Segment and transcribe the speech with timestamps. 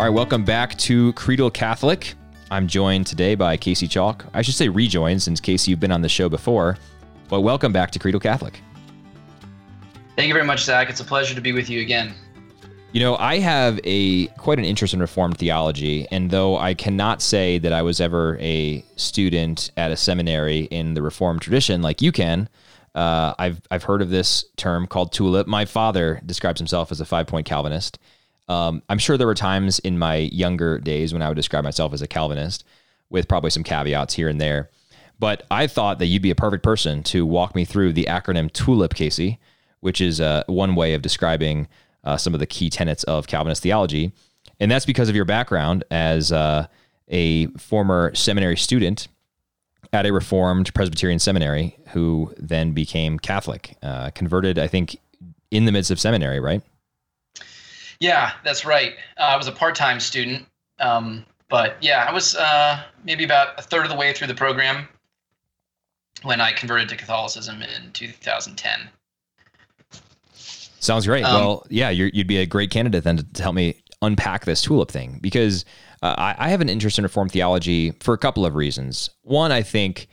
[0.00, 2.14] All right, welcome back to Creedal Catholic.
[2.50, 4.24] I'm joined today by Casey Chalk.
[4.32, 6.78] I should say rejoined since Casey, you've been on the show before,
[7.28, 8.62] but welcome back to Creedal Catholic.
[10.16, 10.88] Thank you very much, Zach.
[10.88, 12.14] It's a pleasure to be with you again.
[12.92, 17.20] You know, I have a quite an interest in Reformed theology, and though I cannot
[17.20, 22.00] say that I was ever a student at a seminary in the Reformed tradition like
[22.00, 22.48] you can,
[22.94, 25.46] uh, I've I've heard of this term called tulip.
[25.46, 27.98] My father describes himself as a five point Calvinist.
[28.50, 31.94] Um, I'm sure there were times in my younger days when I would describe myself
[31.94, 32.64] as a Calvinist,
[33.08, 34.70] with probably some caveats here and there.
[35.20, 38.50] But I thought that you'd be a perfect person to walk me through the acronym
[38.50, 39.38] TULIP, Casey,
[39.78, 41.68] which is uh, one way of describing
[42.02, 44.12] uh, some of the key tenets of Calvinist theology.
[44.58, 46.66] And that's because of your background as uh,
[47.08, 49.06] a former seminary student
[49.92, 54.98] at a Reformed Presbyterian seminary who then became Catholic, uh, converted, I think,
[55.52, 56.62] in the midst of seminary, right?
[58.00, 58.94] Yeah, that's right.
[59.18, 60.46] Uh, I was a part-time student,
[60.78, 64.34] um, but yeah, I was uh, maybe about a third of the way through the
[64.34, 64.88] program
[66.22, 68.88] when I converted to Catholicism in 2010.
[70.80, 71.24] Sounds great.
[71.24, 74.62] Um, well, yeah, you would be a great candidate then to, help me unpack this
[74.62, 75.66] tulip thing because
[76.02, 79.10] uh, I, I, have an interest in Reformed theology for a couple of reasons.
[79.22, 80.08] One, I think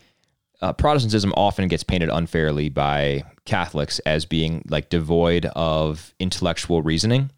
[0.62, 7.32] uh, Protestantism often gets painted unfairly by Catholics as being like devoid of intellectual reasoning.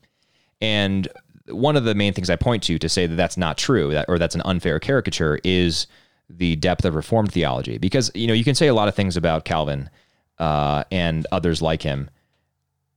[0.62, 1.08] And
[1.48, 4.06] one of the main things I point to to say that that's not true, that,
[4.08, 5.88] or that's an unfair caricature, is
[6.30, 7.78] the depth of Reformed theology.
[7.78, 9.90] Because you know you can say a lot of things about Calvin
[10.38, 12.10] uh, and others like him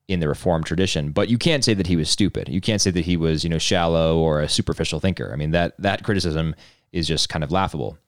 [0.08, 2.48] in the Reformed tradition, but you can't say that he was stupid.
[2.48, 5.30] You can't say that he was you know shallow or a superficial thinker.
[5.33, 6.55] I mean that that criticism
[6.92, 7.98] is just kind of laughable.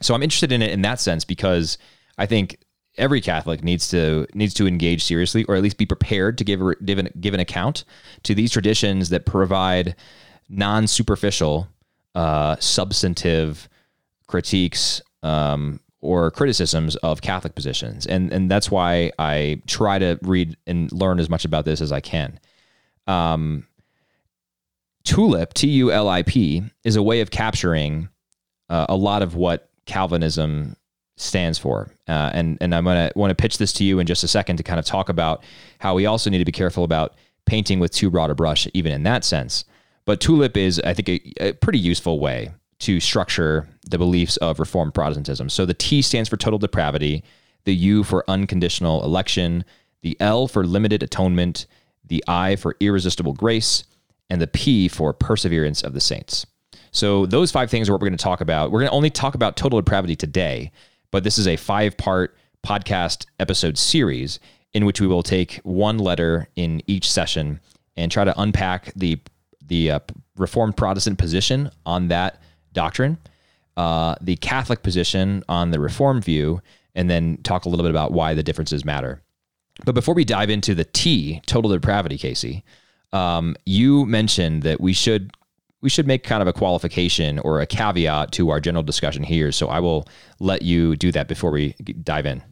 [0.00, 1.78] So I'm interested in it in that sense because
[2.18, 2.58] I think
[2.96, 6.60] every Catholic needs to needs to engage seriously, or at least be prepared to give
[6.60, 7.84] a, give an, give an account
[8.22, 9.96] to these traditions that provide
[10.48, 11.68] non superficial,
[12.14, 13.68] uh, substantive
[14.26, 20.56] critiques um, or criticisms of Catholic positions, and and that's why I try to read
[20.66, 22.38] and learn as much about this as I can.
[23.06, 23.66] Um,
[25.04, 28.08] Tulip, T U L I P, is a way of capturing
[28.70, 30.76] uh, a lot of what Calvinism
[31.16, 31.90] stands for.
[32.08, 34.56] Uh, and and I'm gonna want to pitch this to you in just a second
[34.56, 35.44] to kind of talk about
[35.78, 37.14] how we also need to be careful about
[37.46, 39.64] painting with too broad a brush, even in that sense.
[40.06, 44.58] But tulip is, I think, a, a pretty useful way to structure the beliefs of
[44.58, 45.48] Reformed Protestantism.
[45.48, 47.24] So the T stands for total depravity,
[47.64, 49.64] the U for unconditional election,
[50.02, 51.66] the L for limited atonement,
[52.04, 53.84] the I for irresistible grace,
[54.28, 56.44] and the P for perseverance of the saints.
[56.90, 58.70] So those five things are what we're going to talk about.
[58.70, 60.70] We're going to only talk about total depravity today
[61.14, 62.36] but this is a five part
[62.66, 64.40] podcast episode series
[64.72, 67.60] in which we will take one letter in each session
[67.96, 69.20] and try to unpack the
[69.64, 70.00] the uh,
[70.36, 72.42] Reformed Protestant position on that
[72.72, 73.16] doctrine,
[73.76, 76.60] uh, the Catholic position on the Reformed view,
[76.96, 79.22] and then talk a little bit about why the differences matter.
[79.84, 82.64] But before we dive into the T, total depravity, Casey,
[83.12, 85.30] um, you mentioned that we should
[85.84, 89.52] we should make kind of a qualification or a caveat to our general discussion here.
[89.52, 90.08] So I will
[90.40, 92.42] let you do that before we dive in.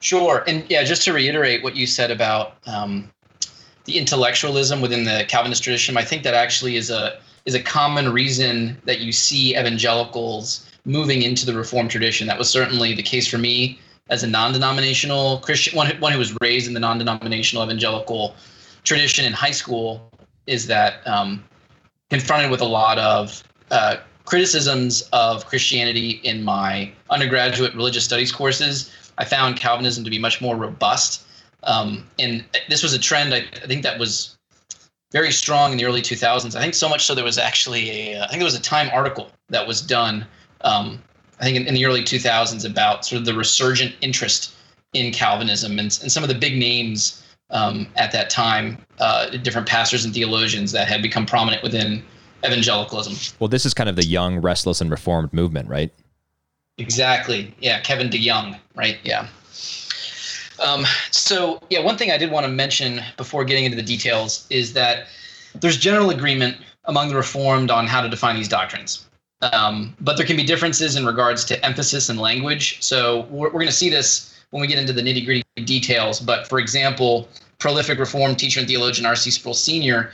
[0.00, 0.44] Sure.
[0.46, 3.10] And yeah, just to reiterate what you said about um,
[3.86, 8.12] the intellectualism within the Calvinist tradition, I think that actually is a is a common
[8.12, 12.26] reason that you see evangelicals moving into the Reformed tradition.
[12.26, 13.78] That was certainly the case for me
[14.10, 18.36] as a non-denominational Christian, one, one who was raised in the non-denominational evangelical
[18.84, 20.12] tradition in high school.
[20.46, 21.42] Is that um,
[22.10, 28.90] confronted with a lot of uh, criticisms of Christianity in my undergraduate religious studies courses.
[29.18, 31.26] I found Calvinism to be much more robust.
[31.64, 34.36] Um, and this was a trend I, I, think that was
[35.10, 36.54] very strong in the early 2000s.
[36.54, 38.90] I think so much so there was actually a, I think there was a Time
[38.92, 40.26] article that was done,
[40.60, 41.02] um,
[41.40, 44.54] I think in, in, the early 2000s about sort of the resurgent interest
[44.92, 49.68] in Calvinism and, and some of the big names um, at that time, uh, different
[49.68, 52.02] pastors and theologians that had become prominent within
[52.44, 53.14] evangelicalism.
[53.38, 55.92] Well, this is kind of the young, restless, and reformed movement, right?
[56.78, 57.54] Exactly.
[57.60, 58.98] Yeah, Kevin DeYoung, right?
[59.02, 59.26] Yeah.
[60.64, 64.46] Um, so, yeah, one thing I did want to mention before getting into the details
[64.50, 65.06] is that
[65.54, 69.06] there's general agreement among the Reformed on how to define these doctrines.
[69.40, 72.82] Um, but there can be differences in regards to emphasis and language.
[72.82, 76.20] So, we're, we're going to see this when we get into the nitty gritty details.
[76.20, 77.28] But for example,
[77.58, 79.30] prolific Reformed teacher and theologian R.C.
[79.30, 80.10] Sproul Sr.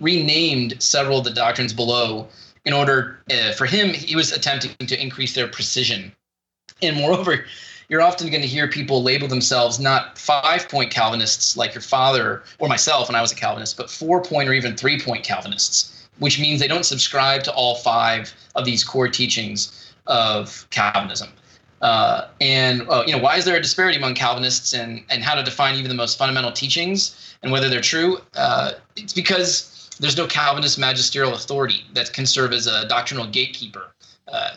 [0.00, 2.28] renamed several of the doctrines below
[2.64, 6.12] in order, uh, for him, he was attempting to increase their precision.
[6.82, 7.46] And moreover,
[7.88, 12.42] you're often going to hear people label themselves not five point Calvinists like your father
[12.58, 15.92] or myself when I was a Calvinist, but four point or even three point Calvinists.
[16.18, 21.28] which means they don't subscribe to all five of these core teachings of Calvinism.
[21.82, 25.34] Uh, and uh, you know, why is there a disparity among Calvinists and and how
[25.34, 28.18] to define even the most fundamental teachings and whether they're true?
[28.34, 33.92] Uh, it's because there's no Calvinist magisterial authority that can serve as a doctrinal gatekeeper.
[34.28, 34.56] Uh,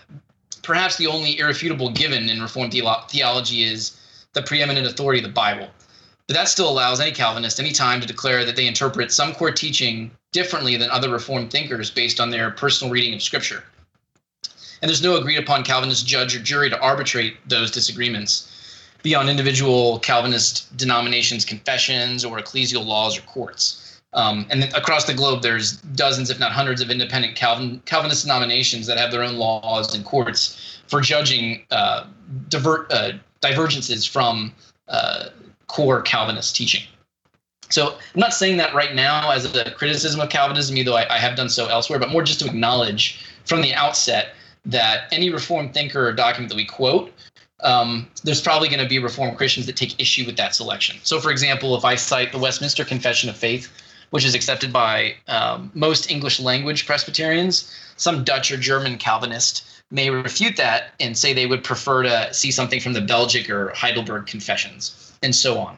[0.63, 3.99] perhaps the only irrefutable given in Reformed theology is
[4.33, 5.67] the preeminent authority of the Bible.
[6.27, 9.51] But that still allows any Calvinist any time to declare that they interpret some core
[9.51, 13.63] teaching differently than other Reformed thinkers based on their personal reading of Scripture.
[14.81, 18.49] And there's no agreed upon Calvinist judge or jury to arbitrate those disagreements
[19.03, 24.01] beyond individual Calvinist denominations' confessions or ecclesial laws or courts.
[24.13, 28.87] Um, and across the globe, there's dozens, if not hundreds, of independent Calvin, Calvinist denominations
[28.87, 32.05] that have their own laws and courts for judging uh,
[32.49, 33.11] divert, uh,
[33.41, 34.53] divergences from
[34.87, 35.29] uh,
[35.67, 36.81] core Calvinist teaching.
[37.69, 41.17] So I'm not saying that right now as a criticism of Calvinism, though I, I
[41.19, 44.33] have done so elsewhere, but more just to acknowledge from the outset
[44.65, 47.11] that any Reformed thinker or document that we quote,
[47.61, 50.97] um, there's probably going to be Reformed Christians that take issue with that selection.
[51.03, 53.71] So, for example, if I cite the Westminster Confession of Faith,
[54.11, 60.09] which is accepted by um, most English language Presbyterians, some Dutch or German Calvinist may
[60.09, 64.25] refute that and say they would prefer to see something from the Belgic or Heidelberg
[64.25, 65.77] confessions and so on.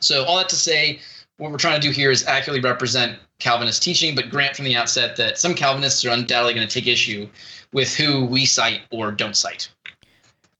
[0.00, 1.00] So, all that to say,
[1.36, 4.76] what we're trying to do here is accurately represent Calvinist teaching, but grant from the
[4.76, 7.28] outset that some Calvinists are undoubtedly going to take issue
[7.72, 9.68] with who we cite or don't cite.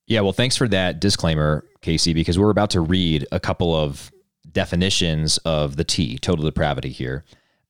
[0.06, 4.10] Yeah, well, thanks for that disclaimer, Casey, because we're about to read a couple of
[4.50, 7.24] definitions of the T, total depravity here.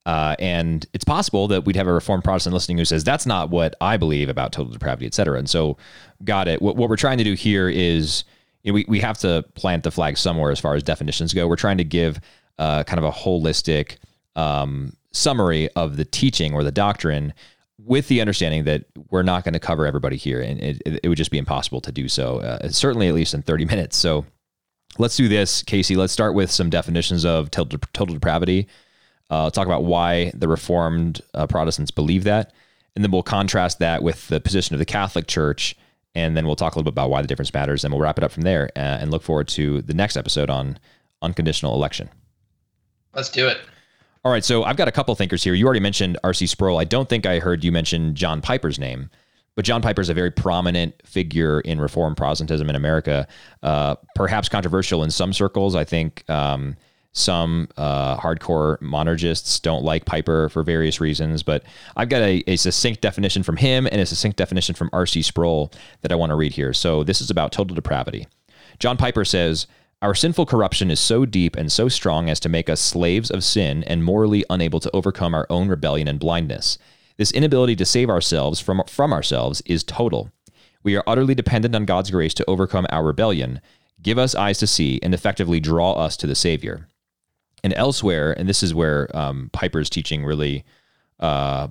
[0.07, 3.51] Uh, and it's possible that we'd have a Reformed Protestant listening who says, that's not
[3.51, 5.39] what I believe about total depravity, et cetera.
[5.39, 5.77] And so,
[6.25, 6.63] got it.
[6.63, 8.25] What, what we're trying to do here is
[8.63, 11.47] you know, we, we have to plant the flag somewhere as far as definitions go.
[11.47, 12.21] We're trying to give
[12.59, 13.97] uh, kind of a holistic
[14.37, 17.35] um, summary of the teaching or the doctrine
[17.85, 21.19] with the understanding that we're not going to cover everybody here and it, it, would
[21.19, 23.97] just be impossible to do so, uh, certainly at least in 30 minutes.
[23.97, 24.27] So
[24.99, 25.97] let's do this, Casey.
[25.97, 28.69] Let's start with some definitions of total, total depravity.
[29.31, 32.53] Uh, talk about why the Reformed uh, Protestants believe that.
[32.97, 35.77] And then we'll contrast that with the position of the Catholic Church
[36.15, 38.19] and then we'll talk a little bit about why the difference matters, and we'll wrap
[38.19, 38.71] it up from there.
[38.77, 40.79] Uh, and look forward to the next episode on
[41.23, 42.09] unconditional election.
[43.15, 43.59] Let's do it.
[44.23, 45.55] All right, so I've got a couple thinkers here.
[45.55, 46.47] You already mentioned R.C.
[46.47, 46.79] Sproul.
[46.79, 49.09] I don't think I heard you mention John Piper's name,
[49.55, 53.27] but John Piper is a very prominent figure in Reform Protestantism in America.
[53.63, 55.75] Uh, perhaps controversial in some circles.
[55.75, 56.29] I think.
[56.29, 56.77] Um,
[57.13, 61.65] some uh, hardcore monergists don't like Piper for various reasons, but
[61.97, 65.23] I've got a, a succinct definition from him and a succinct definition from R.C.
[65.23, 65.73] Sproul
[66.03, 66.73] that I want to read here.
[66.73, 68.29] So this is about total depravity.
[68.79, 69.67] John Piper says,
[70.03, 73.45] Our sinful corruption is so deep and so strong as to make us slaves of
[73.45, 76.79] sin and morally unable to overcome our own rebellion and blindness.
[77.19, 80.31] This inability to save ourselves from, from ourselves is total.
[80.83, 83.61] We are utterly dependent on God's grace to overcome our rebellion,
[84.03, 86.89] give us eyes to see, and effectively draw us to the Savior
[87.63, 90.65] and elsewhere, and this is where um, Piper's teaching really
[91.19, 91.69] uh,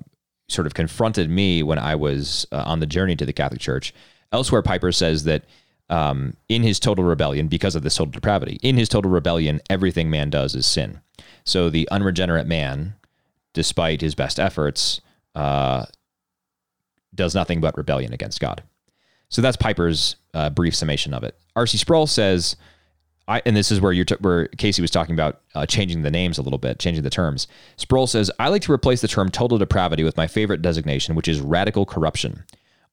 [0.48, 3.92] sort of confronted me when I was uh, on the journey to the Catholic Church.
[4.32, 5.44] Elsewhere, Piper says that
[5.90, 10.08] um, in his total rebellion, because of this total depravity, in his total rebellion, everything
[10.08, 11.00] man does is sin.
[11.44, 12.94] So the unregenerate man,
[13.52, 15.00] despite his best efforts,
[15.34, 15.86] uh,
[17.14, 18.62] does nothing but rebellion against God.
[19.28, 21.36] So that's Piper's uh, brief summation of it.
[21.54, 21.76] R.C.
[21.76, 22.56] Sproul says
[23.30, 26.10] I, and this is where you t- where Casey was talking about uh, changing the
[26.10, 27.46] names a little bit, changing the terms.
[27.76, 31.28] Sproul says, "I like to replace the term total depravity with my favorite designation, which
[31.28, 32.44] is radical corruption."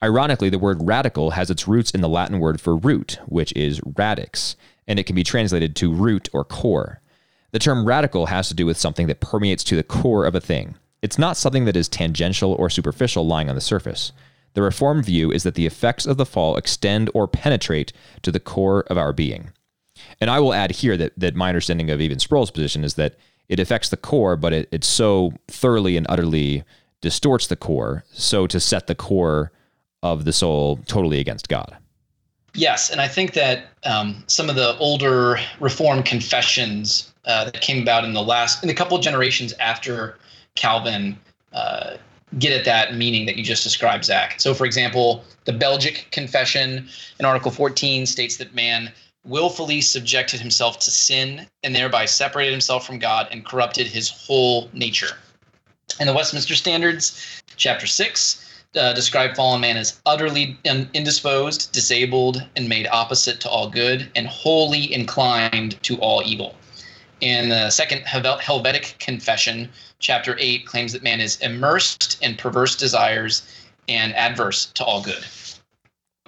[0.03, 3.81] Ironically, the word radical has its roots in the Latin word for root, which is
[3.97, 4.55] radix,
[4.87, 7.01] and it can be translated to root or core.
[7.51, 10.41] The term radical has to do with something that permeates to the core of a
[10.41, 10.75] thing.
[11.01, 14.11] It's not something that is tangential or superficial lying on the surface.
[14.53, 18.39] The Reformed view is that the effects of the fall extend or penetrate to the
[18.39, 19.51] core of our being.
[20.19, 23.15] And I will add here that that my understanding of even Sproul's position is that
[23.49, 26.63] it affects the core, but it, it so thoroughly and utterly
[27.01, 29.51] distorts the core, so to set the core
[30.13, 31.75] of the soul totally against God.
[32.53, 37.81] Yes, and I think that um, some of the older Reformed confessions uh, that came
[37.81, 40.17] about in the last in a couple of generations after
[40.55, 41.17] Calvin
[41.53, 41.97] uh,
[42.39, 44.39] get at that meaning that you just described, Zach.
[44.39, 46.87] So, for example, the Belgic Confession
[47.19, 48.91] in Article 14 states that man
[49.23, 54.69] willfully subjected himself to sin and thereby separated himself from God and corrupted his whole
[54.73, 55.17] nature.
[55.99, 58.46] And the Westminster Standards, chapter 6,
[58.77, 64.27] uh, describe fallen man as utterly indisposed, disabled, and made opposite to all good, and
[64.27, 66.55] wholly inclined to all evil.
[67.21, 69.69] And the second Helvetic Confession,
[69.99, 73.41] chapter 8, claims that man is immersed in perverse desires
[73.89, 75.25] and adverse to all good.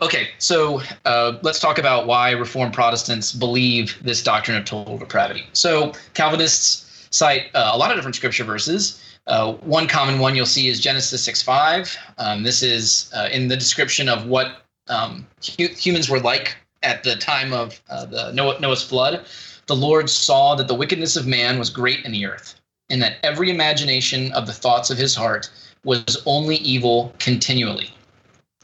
[0.01, 5.43] Okay, so uh, let's talk about why Reformed Protestants believe this doctrine of total depravity.
[5.51, 9.03] So Calvinists cite uh, a lot of different scripture verses.
[9.29, 11.97] Uh, one common one you'll see is Genesis 6 5.
[12.17, 17.03] Um, this is uh, in the description of what um, hu- humans were like at
[17.03, 19.25] the time of uh, the Noah, Noah's flood.
[19.67, 22.59] The Lord saw that the wickedness of man was great in the earth,
[22.89, 25.51] and that every imagination of the thoughts of his heart
[25.83, 27.93] was only evil continually.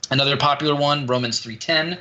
[0.10, 2.00] Another popular one, Romans 3:10,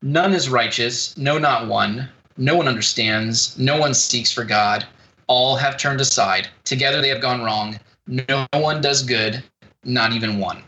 [0.00, 2.08] none is righteous, no not one.
[2.38, 4.86] No one understands, no one seeks for God.
[5.26, 6.48] All have turned aside.
[6.64, 7.78] Together they have gone wrong.
[8.10, 9.40] No one does good,
[9.84, 10.64] not even one.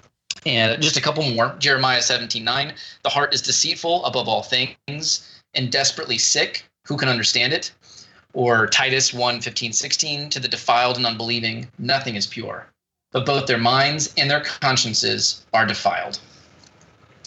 [0.47, 1.57] And just a couple more.
[1.59, 2.73] Jeremiah 17:9,
[3.03, 6.65] the heart is deceitful above all things and desperately sick.
[6.87, 7.73] Who can understand it?
[8.33, 12.69] Or Titus 1 15, 16, to the defiled and unbelieving, nothing is pure,
[13.11, 16.21] but both their minds and their consciences are defiled.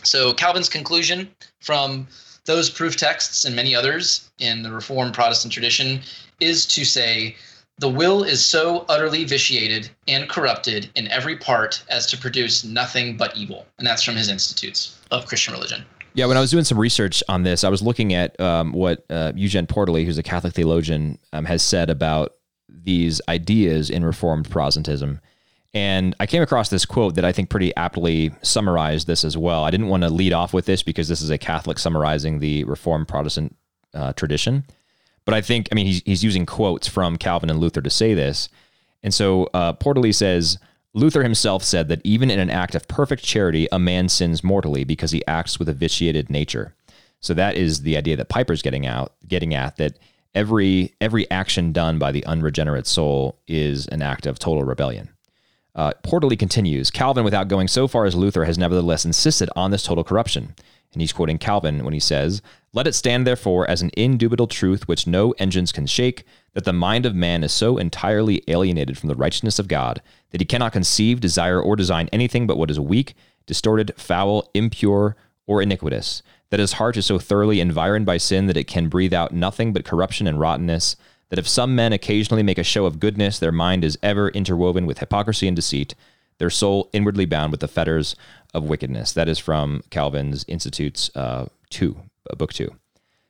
[0.03, 1.29] So Calvin's conclusion
[1.59, 2.07] from
[2.45, 6.01] those proof texts and many others in the Reformed Protestant tradition
[6.39, 7.35] is to say
[7.77, 13.17] the will is so utterly vitiated and corrupted in every part as to produce nothing
[13.17, 13.65] but evil.
[13.77, 15.85] And that's from his Institutes of Christian Religion.
[16.13, 19.05] Yeah, when I was doing some research on this, I was looking at um, what
[19.09, 22.35] uh, Eugene Portalié, who's a Catholic theologian, um, has said about
[22.69, 25.19] these ideas in Reformed Protestantism.
[25.73, 29.65] And I came across this quote that I think pretty aptly summarized this as well.
[29.65, 32.63] I didn't want to lead off with this because this is a Catholic summarizing the
[32.63, 33.57] Reformed Protestant
[33.93, 34.63] uh, tradition.
[35.25, 38.13] But I think, I mean, he's, he's using quotes from Calvin and Luther to say
[38.13, 38.47] this.
[39.03, 40.57] And so uh, Portalié says
[40.93, 44.83] Luther himself said that even in an act of perfect charity, a man sins mortally
[44.83, 46.73] because he acts with a vitiated nature.
[47.19, 49.97] So that is the idea that Piper's getting out, getting at that
[50.35, 55.09] every every action done by the unregenerate soul is an act of total rebellion.
[55.73, 59.83] Uh, Portalié continues Calvin, without going so far as Luther, has nevertheless insisted on this
[59.83, 60.55] total corruption.
[60.93, 62.41] And he's quoting Calvin when he says,
[62.75, 66.73] Let it stand, therefore, as an indubitable truth which no engines can shake, that the
[66.73, 70.01] mind of man is so entirely alienated from the righteousness of God
[70.31, 73.15] that he cannot conceive, desire, or design anything but what is weak,
[73.45, 75.15] distorted, foul, impure,
[75.47, 79.13] or iniquitous, that his heart is so thoroughly environed by sin that it can breathe
[79.13, 80.97] out nothing but corruption and rottenness
[81.29, 84.85] that if some men occasionally make a show of goodness, their mind is ever interwoven
[84.85, 85.95] with hypocrisy and deceit,
[86.39, 88.17] their soul inwardly bound with the fetters
[88.53, 89.13] of wickedness.
[89.13, 92.73] That is from Calvin's Institutes uh, two, uh, book two.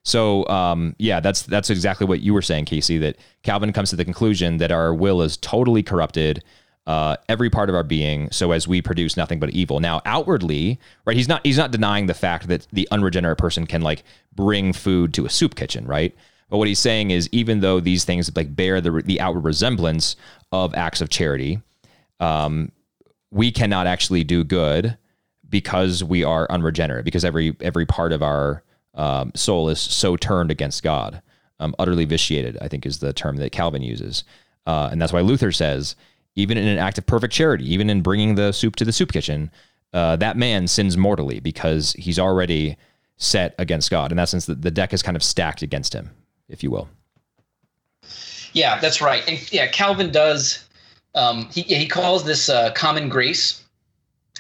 [0.04, 2.98] So um, yeah, that's that's exactly what you were saying, Casey.
[3.00, 6.44] That Calvin comes to the conclusion that our will is totally corrupted,
[6.86, 8.30] uh, every part of our being.
[8.32, 9.80] So as we produce nothing but evil.
[9.80, 11.18] Now outwardly, right?
[11.18, 14.04] He's not he's not denying the fact that the unregenerate person can like
[14.36, 16.16] bring food to a soup kitchen, right?
[16.50, 20.16] But what he's saying is, even though these things like bear the the outward resemblance
[20.52, 21.62] of acts of charity,
[22.20, 22.72] um,
[23.32, 24.98] we cannot actually do good
[25.50, 27.06] because we are unregenerate.
[27.06, 28.62] Because every every part of our
[28.96, 31.22] um, soul is so turned against God,
[31.60, 32.58] um, utterly vitiated.
[32.62, 34.24] I think is the term that Calvin uses,
[34.66, 35.96] uh, and that's why Luther says,
[36.36, 39.12] even in an act of perfect charity, even in bringing the soup to the soup
[39.12, 39.52] kitchen,
[39.94, 42.76] uh, that man sins mortally because he's already
[43.18, 44.12] set against God.
[44.12, 46.12] In that sense, the, the deck is kind of stacked against him
[46.50, 46.88] if you will.
[48.54, 49.24] Yeah, that's right.
[49.28, 50.68] And yeah, Calvin does.
[51.14, 53.64] Um, he he calls this uh, common grace,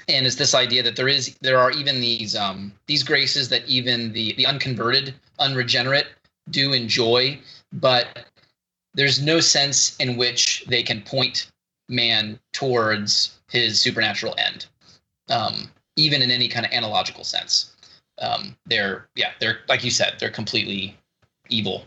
[0.07, 3.65] and it's this idea that there is there are even these um, these graces that
[3.65, 6.07] even the the unconverted, unregenerate
[6.49, 7.39] do enjoy,
[7.73, 8.25] but
[8.93, 11.51] there's no sense in which they can point
[11.89, 14.67] man towards his supernatural end,
[15.29, 17.73] um, even in any kind of analogical sense.
[18.19, 20.97] Um, they're yeah, they're like you said, they're completely
[21.49, 21.83] evil.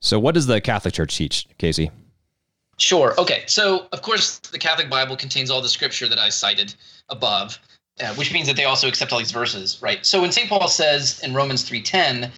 [0.00, 1.90] So, what does the Catholic Church teach, Casey?
[2.76, 3.18] Sure.
[3.18, 3.44] Okay.
[3.46, 6.74] So, of course, the Catholic Bible contains all the scripture that I cited
[7.08, 7.58] above,
[8.00, 10.04] uh, which means that they also accept all these verses, right?
[10.04, 10.48] So, when St.
[10.48, 12.30] Paul says in Romans 3:10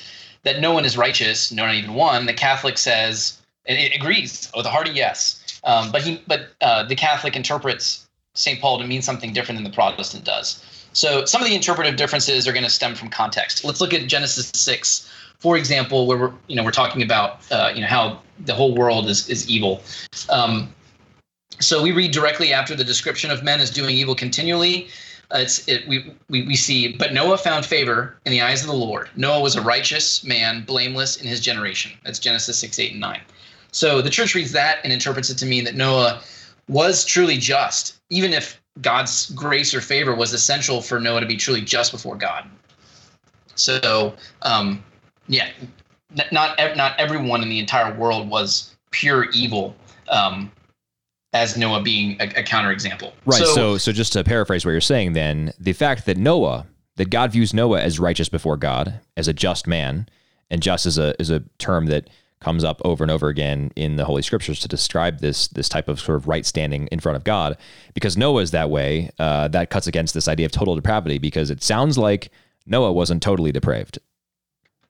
[0.42, 4.50] that no one is righteous, no, not even one, the Catholic says and it agrees
[4.56, 5.60] with a hearty yes.
[5.64, 8.60] Um, but he, but uh, the Catholic interprets St.
[8.60, 10.62] Paul to mean something different than the Protestant does.
[10.92, 13.64] So, some of the interpretive differences are going to stem from context.
[13.64, 17.70] Let's look at Genesis 6 for example, where we're you know we're talking about uh,
[17.74, 19.82] you know how the whole world is is evil.
[20.28, 20.72] Um,
[21.60, 24.88] so we read directly after the description of men as doing evil continually.
[25.34, 28.68] Uh, it's it, we, we we see, but Noah found favor in the eyes of
[28.68, 29.10] the Lord.
[29.16, 31.92] Noah was a righteous man, blameless in his generation.
[32.04, 33.20] That's Genesis six, eight, and nine.
[33.72, 36.22] So the church reads that and interprets it to mean that Noah
[36.68, 41.36] was truly just, even if God's grace or favor was essential for Noah to be
[41.36, 42.48] truly just before God.
[43.56, 44.84] So um,
[45.28, 45.48] yeah,
[46.30, 49.74] not not everyone in the entire world was pure evil.
[50.08, 50.52] Um,
[51.36, 53.12] as Noah being a, a counterexample.
[53.24, 53.38] Right.
[53.38, 56.66] So, so, so just to paraphrase what you're saying, then the fact that Noah,
[56.96, 60.08] that God views Noah as righteous before God, as a just man,
[60.50, 62.08] and just is a is a term that
[62.40, 65.88] comes up over and over again in the Holy Scriptures to describe this this type
[65.88, 67.58] of sort of right standing in front of God.
[67.94, 71.18] Because Noah is that way, uh, that cuts against this idea of total depravity.
[71.18, 72.30] Because it sounds like
[72.66, 73.98] Noah wasn't totally depraved.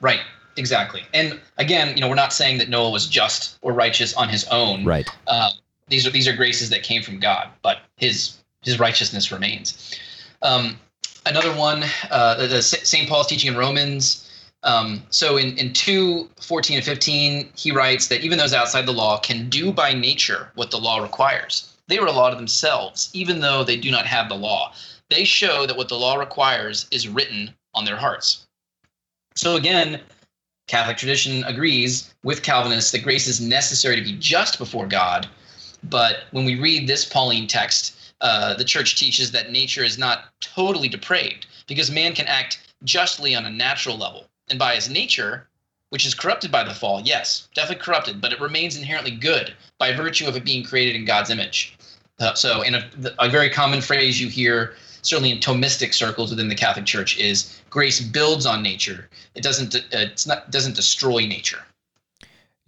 [0.00, 0.20] Right.
[0.56, 1.02] Exactly.
[1.12, 4.44] And again, you know, we're not saying that Noah was just or righteous on his
[4.48, 4.84] own.
[4.84, 5.08] Right.
[5.26, 5.50] Uh,
[5.88, 9.98] these are these are graces that came from God, but his his righteousness remains.
[10.42, 10.78] Um,
[11.24, 13.08] another one, uh, the St.
[13.08, 14.26] Paul's teaching in Romans
[14.66, 18.92] um, so in, in 2, 14 and 15, he writes that even those outside the
[18.92, 21.72] law can do by nature what the law requires.
[21.86, 24.72] They are a law to themselves, even though they do not have the law.
[25.08, 28.48] They show that what the law requires is written on their hearts.
[29.36, 30.00] So again,
[30.66, 35.28] Catholic tradition agrees with Calvinists that grace is necessary to be just before God.
[35.88, 40.24] But when we read this Pauline text, uh, the church teaches that nature is not
[40.40, 45.48] totally depraved because man can act justly on a natural level and by his nature,
[45.90, 49.92] which is corrupted by the fall, yes, definitely corrupted, but it remains inherently good by
[49.92, 51.76] virtue of it being created in God's image.
[52.18, 56.48] Uh, so, in a, a very common phrase you hear, certainly in Thomistic circles within
[56.48, 59.08] the Catholic Church, is grace builds on nature.
[59.34, 59.74] It doesn't.
[59.74, 61.62] Uh, it's not doesn't destroy nature.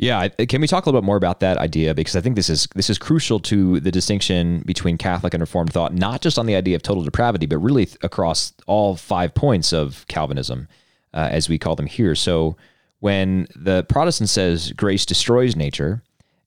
[0.00, 2.48] Yeah, can we talk a little bit more about that idea because I think this
[2.48, 6.46] is this is crucial to the distinction between Catholic and Reformed thought, not just on
[6.46, 10.68] the idea of total depravity, but really across all five points of Calvinism
[11.14, 12.14] uh, as we call them here.
[12.14, 12.56] So
[13.00, 16.02] when the Protestant says grace destroys nature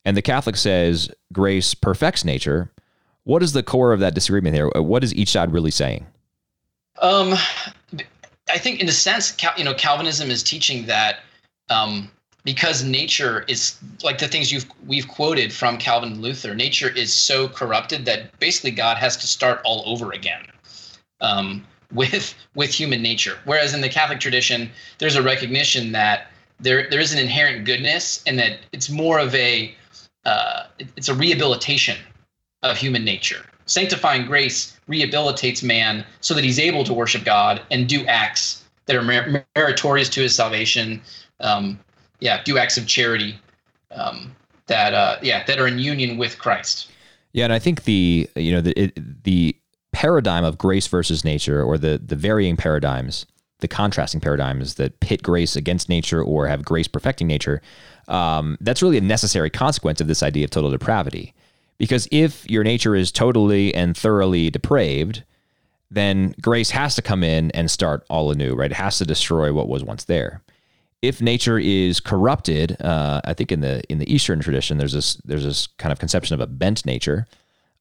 [0.05, 2.71] and the Catholic says grace perfects nature,
[3.25, 4.69] what is the core of that disagreement there?
[4.81, 6.05] What is each side really saying?
[7.01, 7.33] Um,
[8.49, 11.19] I think, in a sense, you know, Calvinism is teaching that
[11.69, 12.09] um,
[12.43, 16.55] because nature is like the things you've we've quoted from Calvin and Luther.
[16.55, 20.45] Nature is so corrupted that basically God has to start all over again.
[21.19, 23.37] Um, with with human nature.
[23.45, 26.27] Whereas in the Catholic tradition, there's a recognition that
[26.59, 29.75] there there is an inherent goodness, and that it's more of a
[30.25, 31.97] uh, it's a rehabilitation
[32.63, 33.45] of human nature.
[33.65, 38.95] Sanctifying grace rehabilitates man so that he's able to worship God and do acts that
[38.95, 41.01] are mer- meritorious to his salvation.
[41.39, 41.79] Um,
[42.21, 43.37] yeah, do acts of charity
[43.91, 44.33] um,
[44.67, 46.89] that uh, yeah that are in union with Christ.
[47.33, 49.55] Yeah, and I think the you know the it, the
[49.91, 53.25] paradigm of grace versus nature, or the the varying paradigms,
[53.59, 57.61] the contrasting paradigms that pit grace against nature or have grace perfecting nature,
[58.07, 61.33] um, that's really a necessary consequence of this idea of total depravity.
[61.77, 65.23] Because if your nature is totally and thoroughly depraved,
[65.89, 68.69] then grace has to come in and start all anew, right?
[68.69, 70.41] It has to destroy what was once there.
[71.01, 75.15] If nature is corrupted, uh, I think in the in the Eastern tradition, there's this
[75.25, 77.27] there's this kind of conception of a bent nature,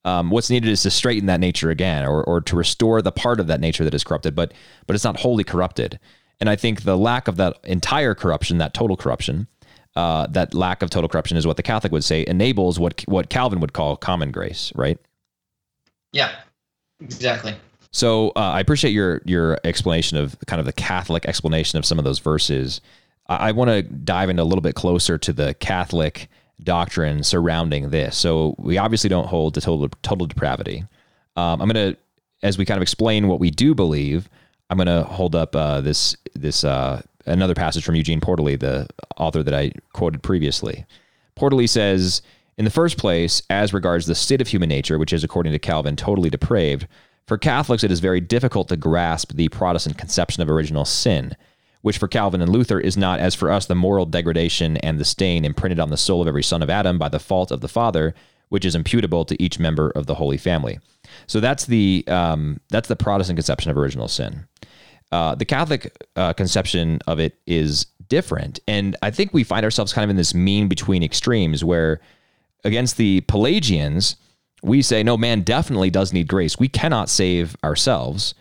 [0.04, 3.38] um, what's needed is to straighten that nature again, or or to restore the part
[3.40, 4.52] of that nature that is corrupted, but
[4.87, 5.98] but it's not wholly corrupted.
[6.40, 9.46] And I think the lack of that entire corruption, that total corruption,
[9.94, 13.28] uh, that lack of total corruption is what the Catholic would say enables what what
[13.28, 14.98] Calvin would call common grace, right?
[16.12, 16.33] Yeah,
[17.00, 17.54] exactly.
[17.92, 21.98] So uh, I appreciate your your explanation of kind of the Catholic explanation of some
[21.98, 22.80] of those verses.
[23.26, 26.28] I, I want to dive into a little bit closer to the Catholic
[26.62, 28.16] doctrine surrounding this.
[28.16, 30.85] So we obviously don't hold to total total depravity.
[31.37, 31.98] Um, I'm going to,
[32.42, 34.28] as we kind of explain what we do believe,
[34.68, 38.87] I'm going to hold up uh, this this uh, another passage from Eugene Portalié, the
[39.16, 40.85] author that I quoted previously.
[41.37, 42.22] Portalié says,
[42.59, 45.59] in the first place, as regards the state of human nature, which is according to
[45.59, 46.87] Calvin totally depraved,
[47.26, 51.37] for Catholics it is very difficult to grasp the Protestant conception of original sin
[51.82, 55.04] which for Calvin and Luther is not, as for us, the moral degradation and the
[55.04, 57.68] stain imprinted on the soul of every son of Adam by the fault of the
[57.68, 58.14] Father,
[58.50, 60.78] which is imputable to each member of the Holy Family.
[61.26, 64.46] So that's the um, that's the Protestant conception of original sin.
[65.10, 69.92] Uh, the Catholic uh, conception of it is different, and I think we find ourselves
[69.92, 72.00] kind of in this mean between extremes, where
[72.64, 74.16] against the Pelagians,
[74.62, 76.58] we say no, man definitely does need grace.
[76.58, 78.34] We cannot save ourselves.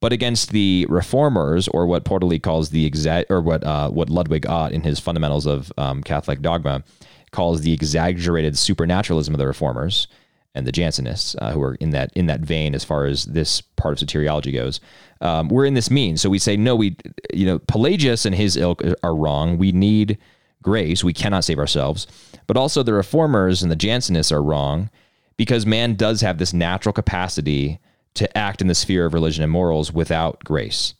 [0.00, 4.46] But against the reformers, or what Portalié calls the exact, or what uh, what Ludwig
[4.46, 6.84] Ott in his Fundamentals of um, Catholic Dogma
[7.30, 10.06] calls the exaggerated supernaturalism of the reformers
[10.54, 13.60] and the Jansenists, uh, who are in that in that vein as far as this
[13.60, 14.80] part of soteriology goes.
[15.20, 16.76] Um, we're in this mean, so we say no.
[16.76, 16.96] We,
[17.32, 19.56] you know, Pelagius and his ilk are wrong.
[19.56, 20.18] We need
[20.62, 21.04] grace.
[21.04, 22.06] We cannot save ourselves.
[22.46, 24.90] But also the reformers and the Jansenists are wrong
[25.36, 27.78] because man does have this natural capacity
[28.16, 30.94] to act in the sphere of religion and morals without grace.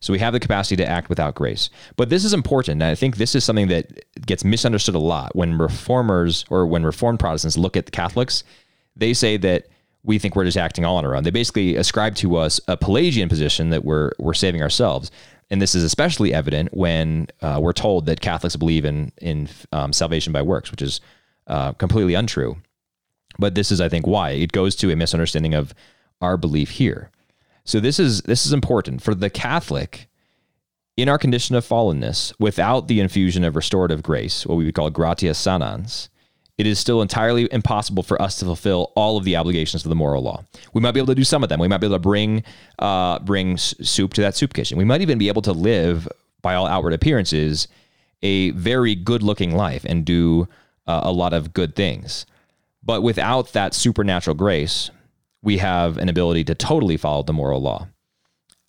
[0.00, 1.70] So we have the capacity to act without grace.
[1.96, 2.82] But this is important.
[2.82, 6.84] And I think this is something that gets misunderstood a lot when reformers or when
[6.84, 8.42] reformed Protestants look at the Catholics.
[8.96, 9.68] They say that
[10.02, 11.22] we think we're just acting all on our own.
[11.22, 15.12] They basically ascribe to us a Pelagian position that we're we're saving ourselves.
[15.50, 19.92] And this is especially evident when uh, we're told that Catholics believe in in um,
[19.92, 21.00] salvation by works, which is
[21.46, 22.56] uh, completely untrue.
[23.38, 25.74] But this is, I think, why it goes to a misunderstanding of
[26.22, 27.10] our belief here.
[27.64, 30.08] So this is this is important for the Catholic
[30.96, 34.90] in our condition of fallenness, without the infusion of restorative grace, what we would call
[34.90, 36.08] gratia sanans,
[36.58, 39.94] it is still entirely impossible for us to fulfill all of the obligations of the
[39.94, 40.44] moral law.
[40.74, 41.60] We might be able to do some of them.
[41.60, 42.44] We might be able to bring
[42.78, 44.76] uh, bring soup to that soup kitchen.
[44.76, 46.06] We might even be able to live,
[46.42, 47.68] by all outward appearances,
[48.22, 50.46] a very good looking life and do
[50.86, 52.26] uh, a lot of good things.
[52.84, 54.90] But without that supernatural grace,
[55.42, 57.88] we have an ability to totally follow the moral law.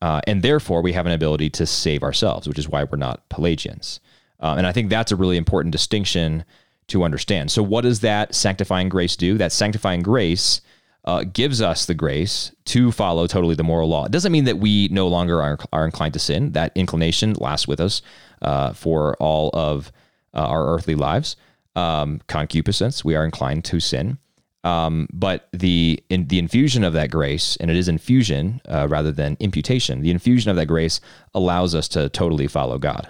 [0.02, 3.30] Uh, and therefore, we have an ability to save ourselves, which is why we're not
[3.30, 4.00] Pelagians.
[4.40, 6.44] Um, and I think that's a really important distinction
[6.88, 7.52] to understand.
[7.52, 9.38] So, what does that sanctifying grace do?
[9.38, 10.60] That sanctifying grace
[11.06, 14.06] uh, gives us the grace to follow totally the moral law.
[14.06, 16.52] It doesn't mean that we no longer are, are inclined to sin.
[16.54, 18.02] That inclination lasts with us
[18.42, 19.92] uh, for all of
[20.34, 21.36] uh, our earthly lives.
[21.76, 24.18] Um, concupiscence, we are inclined to sin.
[24.64, 29.12] Um, but the in the infusion of that grace, and it is infusion uh, rather
[29.12, 30.02] than imputation.
[30.02, 31.02] The infusion of that grace
[31.34, 33.10] allows us to totally follow God.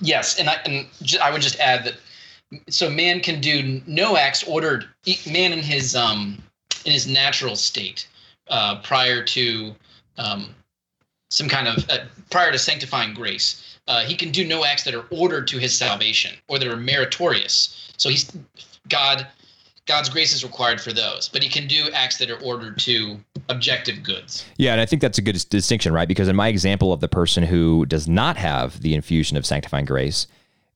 [0.00, 0.86] Yes, and I and
[1.22, 1.94] I would just add that
[2.70, 4.86] so man can do no acts ordered
[5.30, 6.42] man in his um
[6.84, 8.08] in his natural state
[8.48, 9.74] uh, prior to
[10.18, 10.54] um,
[11.30, 11.98] some kind of uh,
[12.30, 13.78] prior to sanctifying grace.
[13.86, 16.76] Uh, he can do no acts that are ordered to his salvation or that are
[16.76, 17.92] meritorious.
[17.96, 18.30] So he's
[18.88, 19.26] God
[19.86, 23.18] God's grace is required for those, but he can do acts that are ordered to
[23.50, 24.46] objective goods.
[24.56, 26.08] Yeah, and I think that's a good distinction, right?
[26.08, 29.84] Because in my example of the person who does not have the infusion of sanctifying
[29.84, 30.26] grace,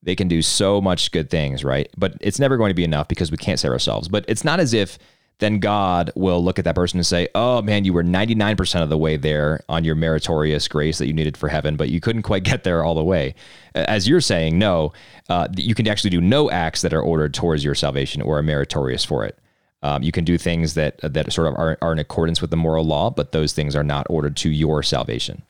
[0.03, 1.89] they can do so much good things, right?
[1.97, 4.09] But it's never going to be enough because we can't save ourselves.
[4.09, 4.99] But it's not as if
[5.39, 8.89] then God will look at that person and say, Oh man, you were 99% of
[8.89, 12.23] the way there on your meritorious grace that you needed for heaven, but you couldn't
[12.23, 13.35] quite get there all the way.
[13.75, 14.93] As you're saying, no,
[15.29, 18.43] uh, you can actually do no acts that are ordered towards your salvation or are
[18.43, 19.39] meritorious for it.
[19.83, 22.57] Um, you can do things that that sort of are, are in accordance with the
[22.57, 25.43] moral law, but those things are not ordered to your salvation.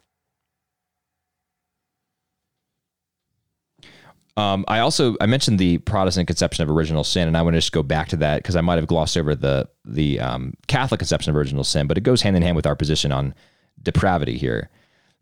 [4.39, 7.59] Um, I also I mentioned the Protestant conception of original sin, and I want to
[7.59, 11.01] just go back to that because I might have glossed over the the um, Catholic
[11.01, 13.35] conception of original sin, but it goes hand in hand with our position on
[13.83, 14.71] depravity here.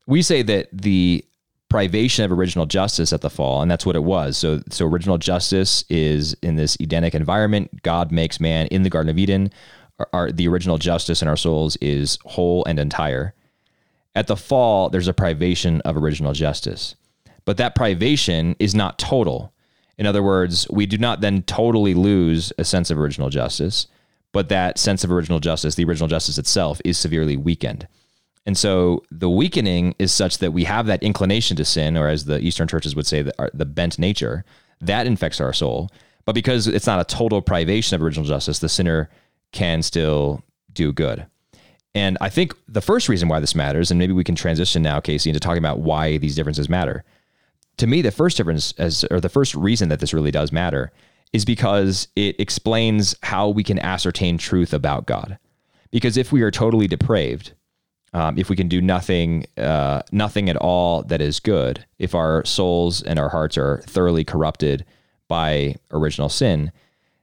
[0.07, 1.25] We say that the
[1.71, 4.37] privation of original justice at the fall, and that's what it was.
[4.37, 7.83] So, so original justice is in this Edenic environment.
[7.83, 9.51] God makes man in the Garden of Eden.
[9.99, 13.35] Our, our, the original justice in our souls is whole and entire.
[14.15, 16.97] At the fall, there's a privation of original justice
[17.47, 19.55] but that privation is not total.
[19.97, 23.87] In other words, we do not then totally lose a sense of original justice,
[24.33, 27.89] but that sense of original justice, the original justice itself, is severely weakened.
[28.45, 32.27] And so the weakening is such that we have that inclination to sin, or as
[32.27, 34.45] the Eastern churches would say, the, the bent nature,
[34.81, 35.91] that infects our soul.
[36.27, 39.09] But because it's not a total privation of original justice, the sinner
[39.53, 41.27] can still do good.
[41.95, 45.01] And I think the first reason why this matters, and maybe we can transition now,
[45.01, 47.05] Casey, into talking about why these differences matter
[47.79, 50.93] to me, the first difference, as or the first reason that this really does matter,
[51.33, 55.39] is because it explains how we can ascertain truth about God.
[55.91, 57.53] Because if we are totally depraved,
[58.13, 62.45] um, if we can do nothing, uh, nothing at all that is good, if our
[62.45, 64.85] souls and our hearts are thoroughly corrupted
[65.29, 66.73] by original sin,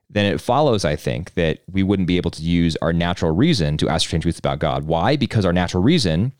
[0.09, 3.77] then it follows, I think, that we wouldn't be able to use our natural reason
[3.77, 4.83] to ascertain truth about God.
[4.83, 5.15] Why?
[5.15, 6.33] Because our natural reason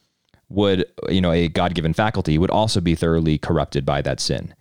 [0.49, 4.53] would, you know, a God given faculty would also be thoroughly corrupted by that sin.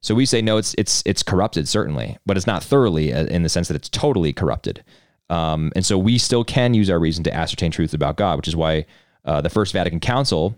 [0.00, 3.42] So we say, no, it's, it's, it's corrupted, certainly, but it's not thoroughly uh, in
[3.42, 4.84] the sense that it's totally corrupted.
[5.30, 8.48] Um, and so we still can use our reason to ascertain truth about God, which
[8.48, 8.84] is why
[9.24, 10.54] uh, the First Vatican Council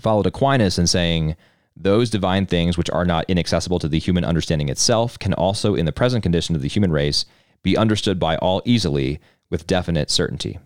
[0.00, 1.36] followed Aquinas in saying,
[1.76, 5.84] those divine things which are not inaccessible to the human understanding itself can also, in
[5.84, 7.26] the present condition of the human race,
[7.62, 9.20] be understood by all easily
[9.50, 10.58] with definite certainty.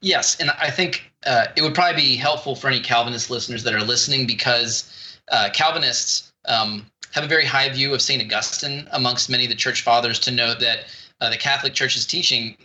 [0.00, 3.74] Yes, and I think uh, it would probably be helpful for any Calvinist listeners that
[3.74, 8.22] are listening because uh, Calvinists um, have a very high view of St.
[8.22, 10.86] Augustine amongst many of the church fathers to note that
[11.20, 12.56] uh, the Catholic Church's teaching,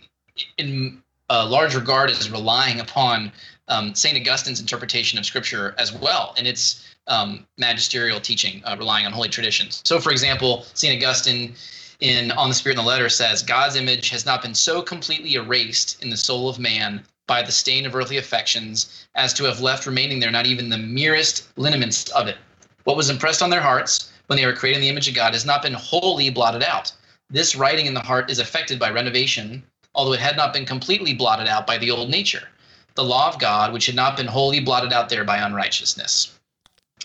[0.58, 3.32] in a large regard, is relying upon
[3.68, 4.16] um, St.
[4.16, 9.28] Augustine's interpretation of Scripture as well, and its um, magisterial teaching, uh, relying on holy
[9.28, 9.82] traditions.
[9.84, 11.02] So, for example, St.
[11.02, 11.54] Augustine
[12.00, 15.34] in On the Spirit and the Letter says, God's image has not been so completely
[15.34, 19.60] erased in the soul of man by the stain of earthly affections, as to have
[19.60, 22.36] left remaining there not even the merest lineaments of it.
[22.84, 25.32] What was impressed on their hearts when they were created in the image of God
[25.34, 26.92] has not been wholly blotted out.
[27.30, 29.62] This writing in the heart is affected by renovation,
[29.94, 32.48] although it had not been completely blotted out by the old nature,
[32.94, 36.38] the law of God, which had not been wholly blotted out there by unrighteousness.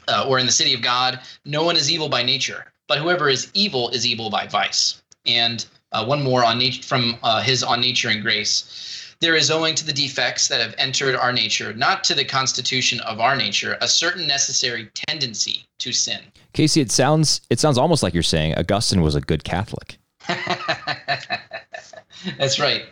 [0.08, 3.30] Uh, or in the city of God, no one is evil by nature, but whoever
[3.30, 5.02] is evil is evil by vice.
[5.26, 9.07] And uh, one more on nature from uh, his on nature and grace.
[9.20, 13.00] There is owing to the defects that have entered our nature, not to the constitution
[13.02, 16.20] of our nature, a certain necessary tendency to sin.
[16.54, 19.98] Casey, it sounds it sounds almost like you're saying Augustine was a good Catholic.
[22.38, 22.86] That's right.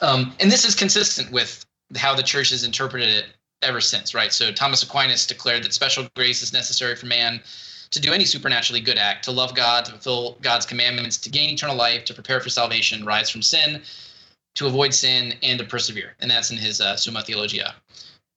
[0.00, 1.64] Um, and this is consistent with
[1.96, 3.26] how the church has interpreted it
[3.62, 4.32] ever since, right?
[4.32, 7.40] So Thomas Aquinas declared that special grace is necessary for man
[7.90, 11.50] to do any supernaturally good act, to love God, to fulfill God's commandments, to gain
[11.50, 13.82] eternal life, to prepare for salvation, rise from sin,
[14.54, 16.14] to avoid sin, and to persevere.
[16.20, 17.74] And that's in his uh, Summa Theologia,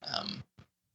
[0.03, 0.43] um,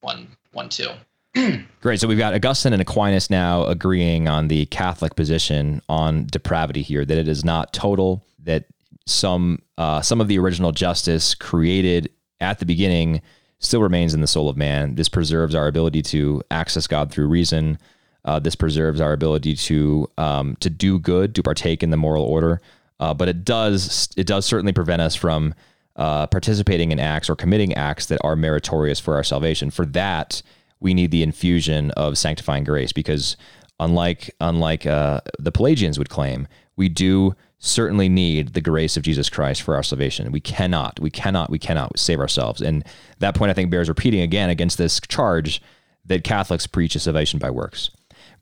[0.01, 0.91] one, one, two.
[1.81, 2.01] Great.
[2.01, 7.05] So we've got Augustine and Aquinas now agreeing on the Catholic position on depravity here,
[7.05, 8.65] that it is not total, that
[9.07, 13.23] some uh, some of the original justice created at the beginning
[13.61, 14.95] still remains in the soul of man.
[14.95, 17.79] This preserves our ability to access God through reason.
[18.25, 22.25] Uh, this preserves our ability to um, to do good, to partake in the moral
[22.25, 22.61] order.
[23.01, 25.55] Uh, but it does it does certainly prevent us from
[25.97, 29.71] uh, participating in acts or committing acts that are meritorious for our salvation.
[29.71, 30.43] For that,
[30.81, 33.37] we need the infusion of sanctifying grace, because
[33.81, 39.29] unlike unlike uh, the Pelagians would claim, we do certainly need the grace of Jesus
[39.29, 40.31] Christ for our salvation.
[40.31, 42.61] We cannot, we cannot, we cannot save ourselves.
[42.61, 42.85] And
[43.19, 45.61] that point, I think, bears repeating again against this charge
[46.05, 47.91] that Catholics preach a salvation by works.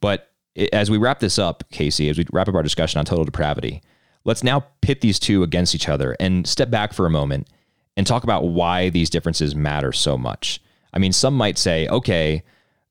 [0.02, 0.30] But
[0.70, 3.82] as we wrap this up, Casey, as we wrap up our discussion on total depravity,
[4.26, 7.48] let's now pit these two against each other and step back for a moment
[7.96, 10.60] and talk about why these differences matter so much.
[10.92, 12.42] I mean, some might say, okay,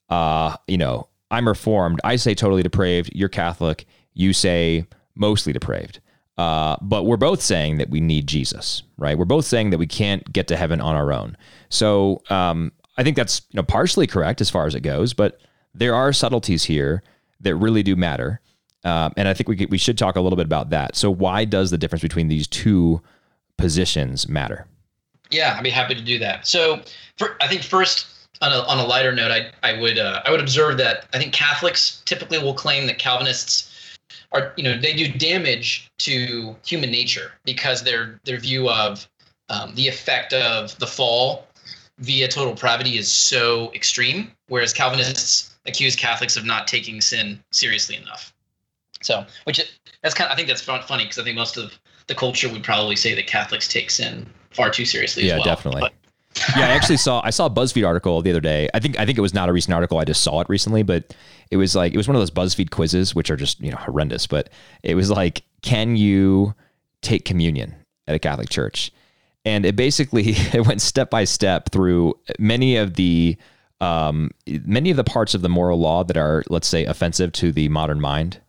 [0.09, 1.99] uh, you know, I'm reformed.
[2.03, 3.11] I say totally depraved.
[3.13, 3.85] You're Catholic.
[4.13, 5.99] You say mostly depraved.
[6.37, 9.17] Uh, but we're both saying that we need Jesus, right?
[9.17, 11.37] We're both saying that we can't get to heaven on our own.
[11.69, 15.39] So um, I think that's you know partially correct as far as it goes, but
[15.73, 17.03] there are subtleties here
[17.41, 18.41] that really do matter,
[18.85, 20.95] um, and I think we we should talk a little bit about that.
[20.95, 23.01] So why does the difference between these two
[23.57, 24.67] positions matter?
[25.31, 26.47] Yeah, I'd be happy to do that.
[26.47, 26.79] So
[27.17, 28.07] for, I think first
[28.41, 31.17] on a, on a lighter note, I, I would uh, I would observe that I
[31.17, 33.71] think Catholics typically will claim that Calvinists
[34.31, 39.07] are you know they do damage to human nature because their their view of
[39.49, 41.47] um, the effect of the fall
[41.99, 47.95] via total depravity is so extreme, whereas Calvinists accuse Catholics of not taking sin seriously
[47.95, 48.34] enough.
[49.05, 49.61] So, which
[50.01, 52.63] that's kind of I think that's funny because I think most of the culture would
[52.63, 55.27] probably say that Catholics take sin far too seriously.
[55.27, 55.43] Yeah, well.
[55.43, 55.81] definitely.
[55.81, 55.93] But,
[56.57, 58.67] yeah, I actually saw I saw a BuzzFeed article the other day.
[58.73, 59.99] I think I think it was not a recent article.
[59.99, 61.15] I just saw it recently, but
[61.49, 63.77] it was like it was one of those BuzzFeed quizzes, which are just you know
[63.77, 64.27] horrendous.
[64.27, 64.49] But
[64.83, 66.53] it was like, can you
[67.01, 67.75] take communion
[68.07, 68.91] at a Catholic church?
[69.45, 73.37] And it basically it went step by step through many of the
[73.81, 77.51] um, many of the parts of the moral law that are, let's say, offensive to
[77.51, 78.41] the modern mind.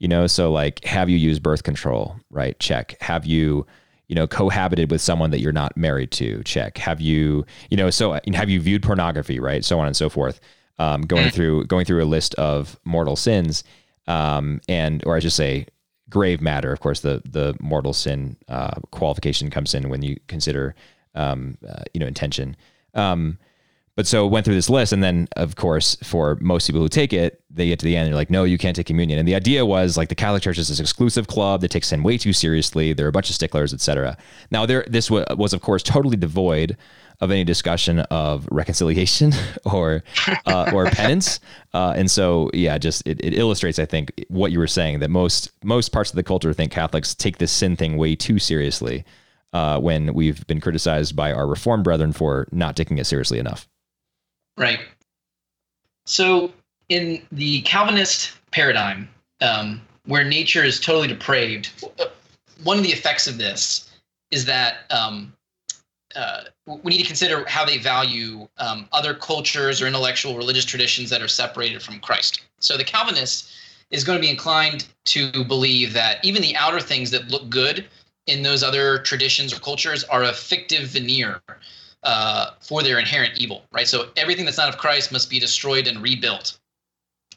[0.00, 2.16] You know, so like, have you used birth control?
[2.30, 2.58] Right?
[2.58, 2.96] Check.
[3.00, 3.66] Have you
[4.10, 6.42] you know, cohabited with someone that you're not married to?
[6.42, 6.78] Check.
[6.78, 9.38] Have you, you know, so have you viewed pornography?
[9.38, 9.64] Right.
[9.64, 10.40] So on and so forth.
[10.80, 11.32] Um, going mm.
[11.32, 13.62] through going through a list of mortal sins,
[14.08, 15.66] um, and or I should say,
[16.08, 16.72] grave matter.
[16.72, 20.74] Of course, the the mortal sin uh, qualification comes in when you consider,
[21.14, 22.56] um, uh, you know, intention.
[22.94, 23.38] Um,
[24.00, 27.12] but so went through this list, and then of course, for most people who take
[27.12, 29.28] it, they get to the end, and they're like, "No, you can't take communion." And
[29.28, 32.16] the idea was like the Catholic Church is this exclusive club that takes sin way
[32.16, 32.94] too seriously.
[32.94, 34.16] There are a bunch of sticklers, etc.
[34.50, 36.78] Now, there this w- was of course totally devoid
[37.20, 39.34] of any discussion of reconciliation
[39.66, 40.02] or
[40.46, 41.38] uh, or penance,
[41.74, 45.10] uh, and so yeah, just it, it illustrates, I think, what you were saying that
[45.10, 49.04] most most parts of the culture think Catholics take this sin thing way too seriously.
[49.52, 53.68] Uh, when we've been criticized by our Reformed brethren for not taking it seriously enough.
[54.56, 54.80] Right.
[56.06, 56.52] So
[56.88, 59.08] in the Calvinist paradigm,
[59.40, 61.70] um, where nature is totally depraved,
[62.64, 63.90] one of the effects of this
[64.30, 65.32] is that um,
[66.16, 71.10] uh, we need to consider how they value um, other cultures or intellectual religious traditions
[71.10, 72.42] that are separated from Christ.
[72.58, 73.52] So the Calvinist
[73.90, 77.86] is going to be inclined to believe that even the outer things that look good
[78.26, 81.40] in those other traditions or cultures are a fictive veneer
[82.02, 83.86] uh, for their inherent evil, right?
[83.86, 86.58] So everything that's not of Christ must be destroyed and rebuilt.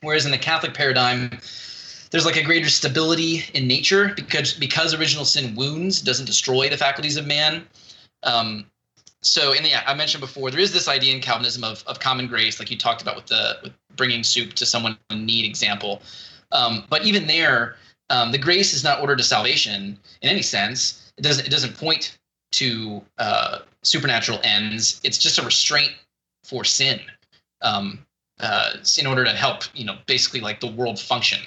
[0.01, 1.29] Whereas in the Catholic paradigm,
[2.11, 6.77] there's like a greater stability in nature because because original sin wounds doesn't destroy the
[6.77, 7.65] faculties of man.
[8.23, 8.65] Um,
[9.21, 12.27] so in the I mentioned before, there is this idea in Calvinism of, of common
[12.27, 16.01] grace, like you talked about with the with bringing soup to someone in need example.
[16.51, 17.77] Um, but even there,
[18.09, 21.11] um, the grace is not ordered to salvation in any sense.
[21.17, 22.17] It doesn't it doesn't point
[22.53, 24.99] to uh, supernatural ends.
[25.03, 25.93] It's just a restraint
[26.43, 26.99] for sin,
[27.61, 28.05] um,
[28.39, 31.39] uh, in order to help you know basically like the world function.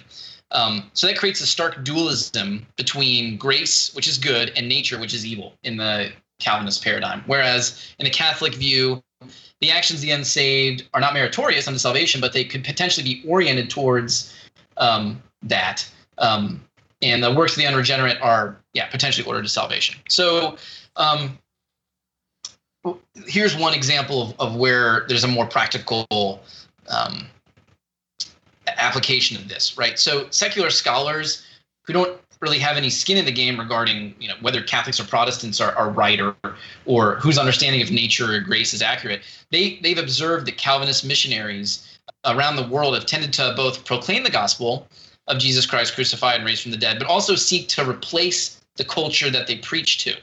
[0.53, 5.13] Um, so that creates a stark dualism between grace, which is good, and nature, which
[5.13, 7.23] is evil, in the Calvinist paradigm.
[7.27, 9.03] Whereas in the Catholic view,
[9.61, 13.29] the actions of the unsaved are not meritorious unto salvation, but they could potentially be
[13.29, 14.35] oriented towards
[14.77, 15.89] um, that.
[16.19, 16.63] Um,
[17.03, 19.97] and the works of the unregenerate are, yeah, potentially ordered to salvation.
[20.09, 20.57] So
[20.97, 21.39] um,
[23.27, 26.41] here's one example of, of where there's a more practical
[26.89, 27.27] um,
[28.67, 29.99] application of this, right?
[29.99, 31.47] So secular scholars
[31.85, 35.05] who don't really have any skin in the game regarding you know whether Catholics or
[35.05, 36.37] Protestants are, are right or
[36.85, 39.23] or whose understanding of nature or grace is accurate.
[39.51, 44.31] They they've observed that Calvinist missionaries around the world have tended to both proclaim the
[44.31, 44.87] gospel
[45.29, 48.85] of Jesus Christ crucified and raised from the dead, but also seek to replace the
[48.85, 50.15] culture that they preach to.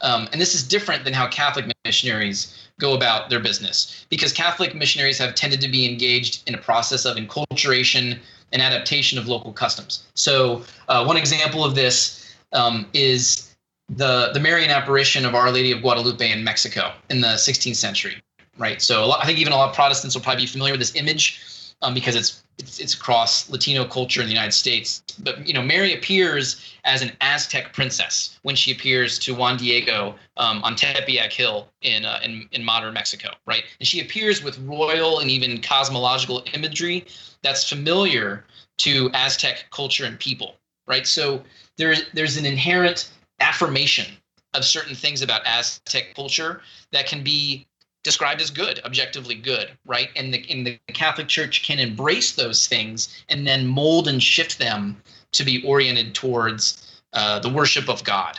[0.00, 4.74] Um, and this is different than how Catholic missionaries go about their business, because Catholic
[4.74, 8.18] missionaries have tended to be engaged in a process of enculturation
[8.52, 10.04] and adaptation of local customs.
[10.14, 13.54] So, uh, one example of this um, is
[13.88, 18.22] the the Marian apparition of Our Lady of Guadalupe in Mexico in the 16th century,
[18.58, 18.82] right?
[18.82, 20.94] So, lot, I think even a lot of Protestants will probably be familiar with this
[20.94, 21.40] image
[21.82, 25.02] um, because it's, it's it's across Latino culture in the United States.
[25.18, 30.14] But you know, Mary appears as an Aztec princess when she appears to Juan Diego
[30.36, 33.64] um, on Tepeyac Hill in, uh, in in modern Mexico, right?
[33.78, 37.04] And she appears with royal and even cosmological imagery
[37.42, 38.44] that's familiar
[38.78, 41.06] to Aztec culture and people, right?
[41.06, 41.42] So
[41.76, 43.10] there's there's an inherent
[43.40, 44.06] affirmation
[44.54, 46.62] of certain things about Aztec culture
[46.92, 47.66] that can be
[48.06, 50.10] described as good, objectively good, right?
[50.14, 54.58] And the in the Catholic Church can embrace those things and then mold and shift
[54.58, 54.96] them
[55.32, 58.38] to be oriented towards uh, the worship of God.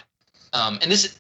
[0.54, 1.20] Um, and this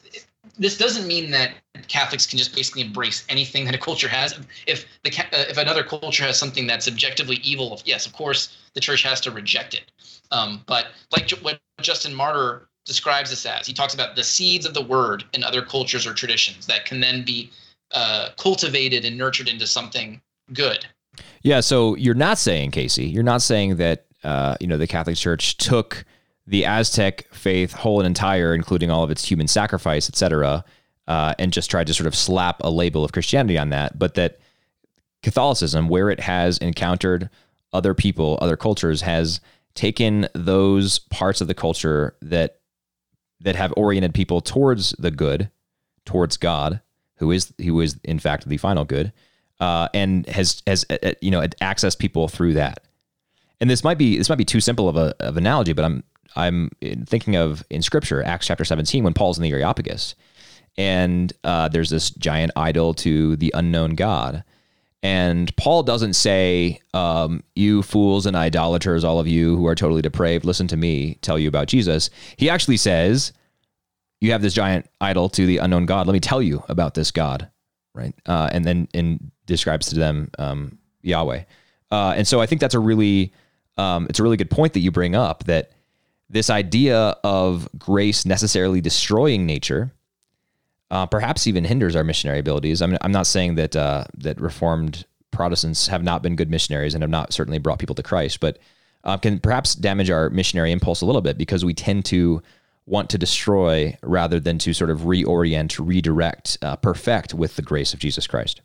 [0.58, 1.52] this doesn't mean that
[1.90, 4.40] Catholics can just basically embrace anything that a culture has.
[4.66, 8.80] If the uh, if another culture has something that's objectively evil, yes, of course the
[8.80, 9.92] church has to reject it.
[10.32, 14.74] Um, but like what Justin Martyr describes this as, he talks about the seeds of
[14.74, 17.52] the word in other cultures or traditions that can then be
[17.94, 20.22] uh, cultivated and nurtured into something
[20.54, 20.86] good.
[21.42, 21.62] Yeah.
[21.62, 25.58] So you're not saying, Casey, you're not saying that uh, you know the Catholic Church
[25.58, 26.06] took
[26.46, 30.64] the Aztec faith whole and entire, including all of its human sacrifice, etc.,
[31.08, 34.16] uh, and just tried to sort of slap a label of Christianity on that, but
[34.16, 34.40] that
[35.24, 37.30] Catholicism, where it has encountered
[37.74, 39.40] other people, other cultures, has
[39.74, 42.60] taken those parts of the culture that
[43.40, 45.52] that have oriented people towards the good,
[46.06, 46.82] towards God,
[47.18, 49.12] who is who is in fact the final good,
[49.60, 52.80] uh, and has has uh, uh you know accessed people through that.
[53.60, 56.04] And this might be this might be too simple of a of analogy, but I'm
[56.36, 56.70] I'm
[57.06, 60.16] thinking of in Scripture, Acts chapter 17, when Paul's in the Areopagus,
[60.78, 64.44] and uh, there's this giant idol to the unknown God.
[65.04, 70.02] And Paul doesn't say, um, You fools and idolaters, all of you who are totally
[70.02, 72.10] depraved, listen to me tell you about Jesus.
[72.36, 73.32] He actually says,
[74.20, 76.08] You have this giant idol to the unknown God.
[76.08, 77.50] Let me tell you about this God.
[77.94, 78.14] Right.
[78.26, 81.44] Uh, and then and describes to them um, Yahweh.
[81.90, 83.34] Uh, and so I think that's a really
[83.78, 85.72] um, it's a really good point that you bring up that
[86.30, 89.92] this idea of grace necessarily destroying nature
[90.92, 92.82] uh, perhaps even hinders our missionary abilities.
[92.82, 97.04] I'm, I'm not saying that uh, that Reformed Protestants have not been good missionaries and
[97.04, 98.58] have not certainly brought people to Christ, but
[99.04, 102.42] uh, can perhaps damage our missionary impulse a little bit because we tend to
[102.88, 107.94] want to destroy rather than to sort of reorient, redirect, uh, perfect with the grace
[107.94, 108.62] of Jesus Christ.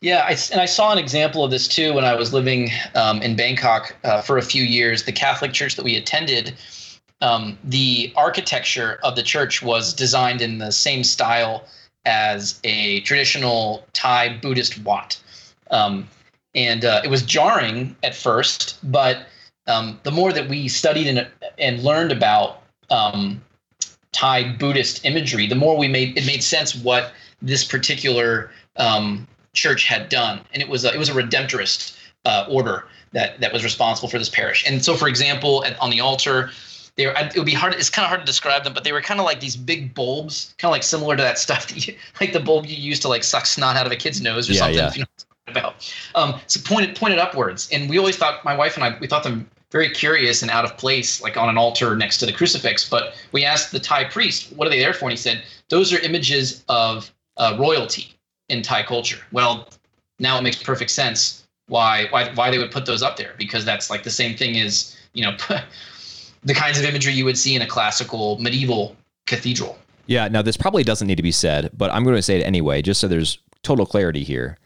[0.00, 3.22] Yeah, I, and I saw an example of this too when I was living um,
[3.22, 5.04] in Bangkok uh, for a few years.
[5.04, 6.54] The Catholic church that we attended,
[7.20, 11.64] um, the architecture of the church was designed in the same style
[12.04, 15.18] as a traditional Thai Buddhist Wat.
[15.70, 16.08] Um,
[16.54, 19.26] and uh, it was jarring at first, but
[19.66, 21.26] um, the more that we studied and,
[21.58, 23.42] and learned about um,
[24.12, 29.86] Thai Buddhist imagery, the more we made it made sense what this particular um, church
[29.86, 33.64] had done, and it was a, it was a redemptorist uh, order that that was
[33.64, 34.64] responsible for this parish.
[34.66, 36.50] And so, for example, at, on the altar,
[36.96, 37.74] they were, it would be hard.
[37.74, 39.94] It's kind of hard to describe them, but they were kind of like these big
[39.94, 43.00] bulbs, kind of like similar to that stuff that you, like the bulb you use
[43.00, 44.78] to like suck snot out of a kid's nose or yeah, something.
[44.78, 44.92] Yeah.
[44.94, 45.06] You know
[45.48, 45.92] about.
[46.14, 49.22] Um, so pointed pointed upwards, and we always thought my wife and I we thought
[49.22, 52.88] them very curious and out of place, like on an altar next to the crucifix.
[52.88, 55.92] But we asked the Thai priest, "What are they there for?" And he said, "Those
[55.92, 58.14] are images of uh, royalty
[58.48, 59.68] in Thai culture." Well,
[60.20, 63.64] now it makes perfect sense why why why they would put those up there because
[63.64, 65.36] that's like the same thing as you know
[66.44, 68.96] the kinds of imagery you would see in a classical medieval
[69.26, 69.76] cathedral.
[70.06, 72.44] Yeah, now this probably doesn't need to be said, but I'm going to say it
[72.44, 74.58] anyway, just so there's total clarity here.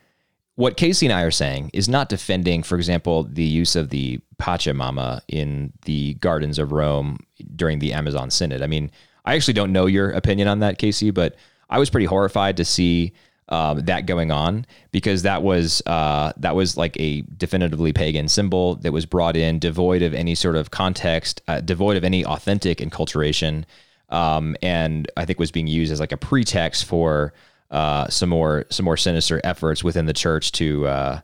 [0.59, 4.19] What Casey and I are saying is not defending, for example, the use of the
[4.41, 7.21] Pachamama in the gardens of Rome
[7.55, 8.61] during the Amazon Synod.
[8.61, 8.91] I mean,
[9.25, 11.37] I actually don't know your opinion on that, Casey, but
[11.71, 13.13] I was pretty horrified to see
[13.51, 18.75] um, that going on because that was uh, that was like a definitively pagan symbol
[18.79, 22.79] that was brought in devoid of any sort of context, uh, devoid of any authentic
[22.79, 23.65] enculturation
[24.11, 27.33] um, and I think was being used as like a pretext for
[27.71, 31.21] uh, some more some more sinister efforts within the church to uh,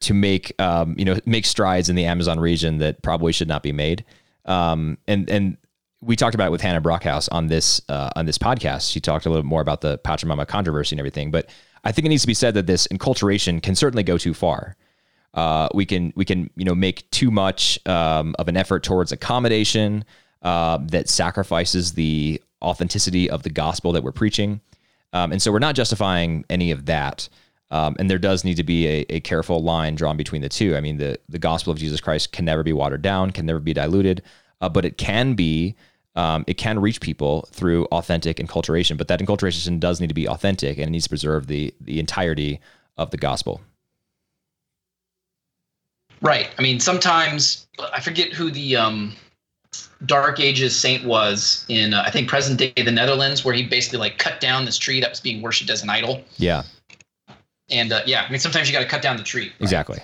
[0.00, 3.62] to make um, you know make strides in the Amazon region that probably should not
[3.62, 4.04] be made.
[4.44, 5.56] Um, and and
[6.00, 8.90] we talked about it with Hannah Brockhaus on this uh, on this podcast.
[8.90, 11.30] She talked a little bit more about the Pachamama controversy and everything.
[11.30, 11.48] But
[11.84, 14.76] I think it needs to be said that this enculturation can certainly go too far.
[15.34, 19.12] Uh, we can we can you know make too much um, of an effort towards
[19.12, 20.04] accommodation
[20.42, 24.60] uh, that sacrifices the authenticity of the gospel that we're preaching.
[25.12, 27.28] Um, and so we're not justifying any of that.
[27.70, 30.76] Um, and there does need to be a, a, careful line drawn between the two.
[30.76, 33.60] I mean, the, the gospel of Jesus Christ can never be watered down, can never
[33.60, 34.22] be diluted,
[34.60, 35.74] uh, but it can be,
[36.14, 38.98] um, it can reach people through authentic enculturation.
[38.98, 41.98] But that enculturation does need to be authentic and it needs to preserve the, the
[41.98, 42.60] entirety
[42.98, 43.62] of the gospel.
[46.20, 46.50] Right.
[46.58, 49.16] I mean, sometimes I forget who the um,
[50.06, 53.98] Dark Ages saint was in uh, I think present day the Netherlands, where he basically
[53.98, 56.22] like cut down this tree that was being worshipped as an idol.
[56.36, 56.62] Yeah.
[57.70, 59.46] And uh, yeah, I mean sometimes you got to cut down the tree.
[59.46, 59.60] Right?
[59.60, 59.98] Exactly.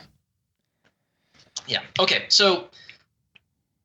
[1.66, 1.80] Yeah.
[1.98, 2.24] Okay.
[2.28, 2.68] So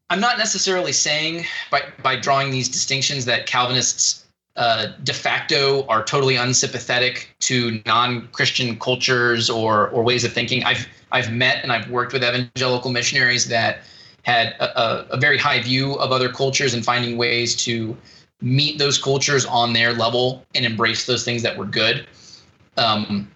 [0.10, 6.04] I'm not necessarily saying by by drawing these distinctions that Calvinists uh, de facto are
[6.04, 10.64] totally unsympathetic to non-Christian cultures or or ways of thinking.
[10.64, 13.80] I've I've met and I've worked with evangelical missionaries that
[14.24, 17.96] had a, a, very high view of other cultures and finding ways to
[18.42, 22.08] meet those cultures on their level and embrace those things that were good.
[22.78, 23.30] Um,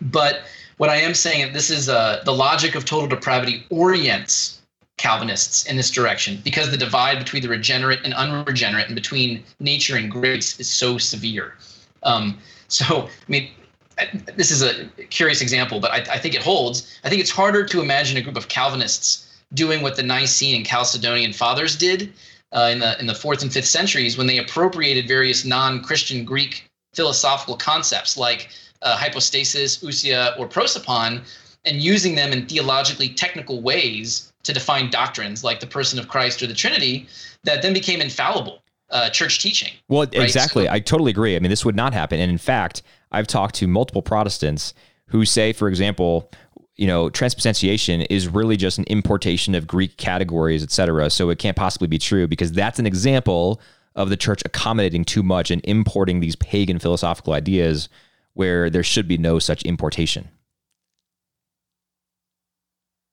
[0.00, 0.42] but
[0.78, 4.62] what I am saying, this is uh, the logic of total depravity orients
[4.96, 9.96] Calvinists in this direction because the divide between the regenerate and unregenerate and between nature
[9.96, 11.54] and grace is so severe.
[12.04, 12.38] Um,
[12.68, 13.50] so, I mean,
[14.36, 16.98] this is a curious example, but I, I think it holds.
[17.02, 19.23] I think it's harder to imagine a group of Calvinists
[19.54, 22.12] doing what the Nicene and Chalcedonian fathers did
[22.52, 26.68] uh, in the in the fourth and fifth centuries when they appropriated various non-Christian Greek
[26.94, 28.50] philosophical concepts like
[28.82, 31.22] uh, hypostasis, ousia, or prosopon,
[31.64, 36.42] and using them in theologically technical ways to define doctrines like the person of Christ
[36.42, 37.06] or the Trinity
[37.44, 39.72] that then became infallible uh, church teaching.
[39.88, 40.14] Well, right?
[40.14, 40.66] exactly.
[40.66, 41.34] So, I totally agree.
[41.36, 42.20] I mean, this would not happen.
[42.20, 44.74] And in fact, I've talked to multiple Protestants
[45.08, 46.30] who say, for example,
[46.76, 51.08] you know, transubstantiation is really just an importation of Greek categories, et cetera.
[51.10, 53.60] So it can't possibly be true because that's an example
[53.94, 57.88] of the church accommodating too much and importing these pagan philosophical ideas
[58.32, 60.28] where there should be no such importation.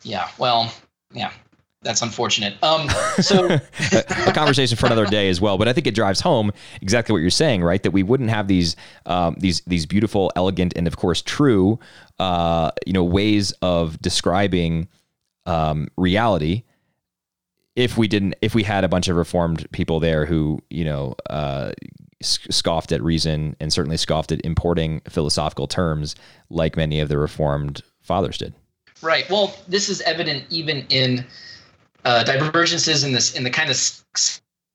[0.04, 0.74] Yeah, well,
[1.14, 1.32] yeah,
[1.82, 2.62] that's unfortunate.
[2.64, 2.90] Um,
[3.22, 3.48] so
[3.92, 5.58] a conversation for another day as well.
[5.58, 6.52] But I think it drives home
[6.82, 7.82] exactly what you're saying, right?
[7.82, 8.76] That we wouldn't have these
[9.06, 11.80] um, these these beautiful, elegant, and of course true,
[12.20, 14.88] uh, you know, ways of describing
[15.46, 16.64] um, reality
[17.76, 21.16] if we didn't if we had a bunch of reformed people there who you know
[21.30, 21.72] uh,
[22.22, 26.16] scoffed at reason and certainly scoffed at importing philosophical terms
[26.50, 28.54] like many of the reformed fathers did.
[29.02, 29.28] Right.
[29.32, 31.26] Well, this is evident even in
[32.06, 33.78] uh, divergences in this in the kind of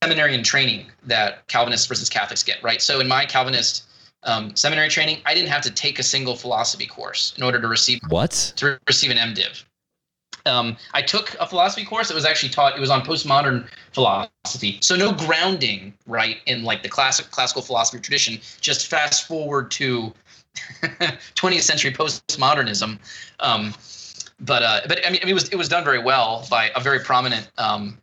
[0.03, 2.81] seminary and training that Calvinists versus Catholics get, right?
[2.81, 3.87] So in my Calvinist
[4.23, 7.67] um, seminary training, I didn't have to take a single philosophy course in order to
[7.67, 9.63] receive what to receive an MDiv.
[10.45, 12.75] Um, I took a philosophy course that was actually taught.
[12.75, 17.99] It was on postmodern philosophy, so no grounding, right, in like the classic classical philosophy
[17.99, 18.39] tradition.
[18.61, 20.13] Just fast forward to
[21.35, 22.97] 20th century postmodernism.
[23.39, 23.73] Um,
[24.39, 26.99] but uh, but I mean, it was it was done very well by a very
[26.99, 27.97] prominent um,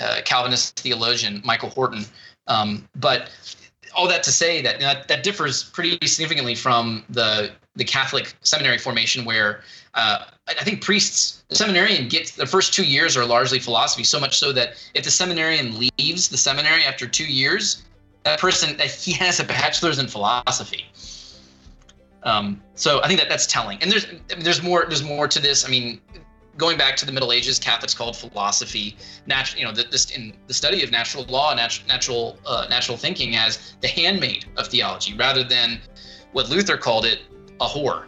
[0.00, 2.04] uh, Calvinist theologian, Michael Horton.
[2.48, 3.30] Um, but
[3.94, 8.78] all that to say that, that that differs pretty significantly from the the Catholic seminary
[8.78, 9.62] formation, where
[9.94, 14.04] uh, I think priests, seminarian gets the first two years are largely philosophy.
[14.04, 17.82] So much so that if the seminarian leaves the seminary after two years,
[18.24, 20.86] that person that he has a bachelor's in philosophy.
[22.24, 23.82] Um, so I think that that's telling.
[23.82, 25.66] And there's I mean, there's more there's more to this.
[25.66, 26.00] I mean,
[26.56, 28.96] going back to the Middle Ages, Catholics called philosophy,
[29.26, 32.96] natural, you know, the, this in the study of natural law, natural natural uh, natural
[32.96, 35.80] thinking as the handmaid of theology, rather than
[36.32, 37.20] what Luther called it,
[37.60, 38.04] a whore,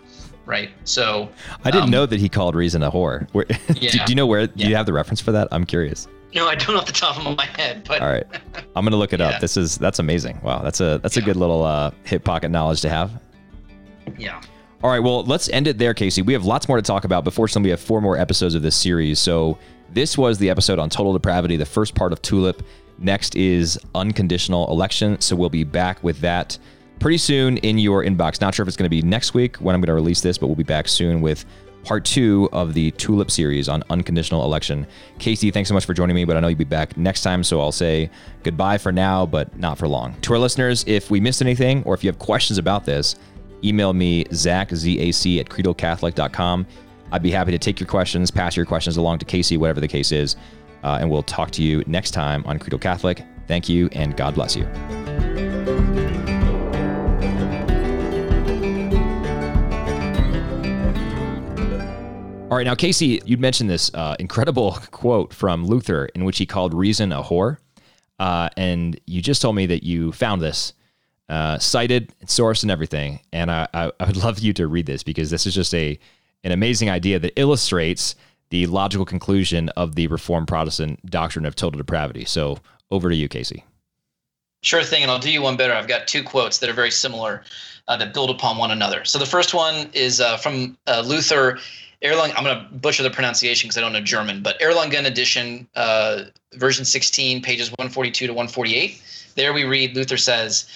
[0.46, 0.70] right?
[0.84, 1.28] So
[1.64, 3.28] I didn't um, know that he called reason a whore.
[3.32, 3.90] Where, yeah.
[3.90, 4.46] do, do, you know where?
[4.46, 4.68] Do yeah.
[4.68, 5.48] you have the reference for that?
[5.50, 6.08] I'm curious.
[6.34, 7.84] No, I don't off the top of my head.
[7.86, 8.26] But all right,
[8.74, 9.28] I'm gonna look it yeah.
[9.28, 9.40] up.
[9.40, 10.40] This is that's amazing.
[10.42, 13.10] Wow, that's a that's a good little uh, hip pocket knowledge to have.
[14.18, 14.40] Yeah.
[14.82, 16.20] All right, well, let's end it there, Casey.
[16.20, 18.62] We have lots more to talk about, but fortunately, we have four more episodes of
[18.62, 19.18] this series.
[19.18, 19.58] So,
[19.90, 22.62] this was the episode on total depravity, the first part of Tulip.
[22.98, 25.20] Next is unconditional election.
[25.20, 26.58] So, we'll be back with that
[27.00, 28.40] pretty soon in your inbox.
[28.40, 30.36] Not sure if it's going to be next week when I'm going to release this,
[30.36, 31.46] but we'll be back soon with
[31.84, 34.86] part two of the Tulip series on unconditional election.
[35.18, 37.44] Casey, thanks so much for joining me, but I know you'll be back next time,
[37.44, 38.10] so I'll say
[38.42, 40.18] goodbye for now, but not for long.
[40.22, 43.16] To our listeners, if we missed anything or if you have questions about this,
[43.64, 46.66] email me, Zach, Z-A-C, at credocatholic.com.
[47.12, 49.88] I'd be happy to take your questions, pass your questions along to Casey, whatever the
[49.88, 50.36] case is,
[50.82, 53.24] uh, and we'll talk to you next time on Credo Catholic.
[53.46, 54.64] Thank you, and God bless you.
[62.50, 66.46] All right, now Casey, you'd mentioned this uh, incredible quote from Luther in which he
[66.46, 67.58] called reason a whore,
[68.20, 70.72] uh, and you just told me that you found this
[71.28, 73.20] uh, cited, source, and everything.
[73.32, 75.98] And I, I, I would love you to read this because this is just a
[76.42, 78.14] an amazing idea that illustrates
[78.50, 82.26] the logical conclusion of the Reformed Protestant doctrine of total depravity.
[82.26, 82.58] So
[82.90, 83.64] over to you, Casey.
[84.62, 85.74] Sure thing, and I'll do you one better.
[85.74, 87.44] I've got two quotes that are very similar
[87.88, 89.04] uh, that build upon one another.
[89.04, 91.58] So the first one is uh, from uh, Luther.
[92.02, 95.66] Erlang, I'm going to butcher the pronunciation because I don't know German, but Erlangen edition,
[95.74, 99.02] uh, version 16, pages 142 to 148.
[99.36, 100.68] There we read Luther says,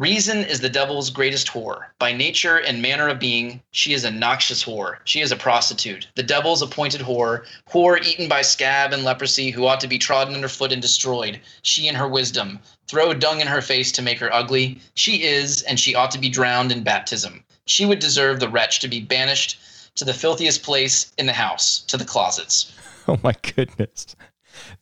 [0.00, 1.88] Reason is the devil's greatest whore.
[1.98, 4.96] By nature and manner of being, she is a noxious whore.
[5.04, 9.66] She is a prostitute, the devil's appointed whore, whore eaten by scab and leprosy, who
[9.66, 11.38] ought to be trodden underfoot and destroyed.
[11.60, 14.80] She and her wisdom, throw dung in her face to make her ugly.
[14.94, 17.44] She is, and she ought to be drowned in baptism.
[17.66, 19.58] She would deserve the wretch to be banished
[19.96, 22.72] to the filthiest place in the house, to the closets.
[23.06, 24.14] Oh my goodness.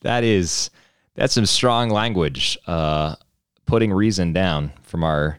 [0.03, 0.71] That is
[1.15, 2.59] that's some strong language.
[2.67, 3.17] Uh
[3.69, 5.39] putting reason down from our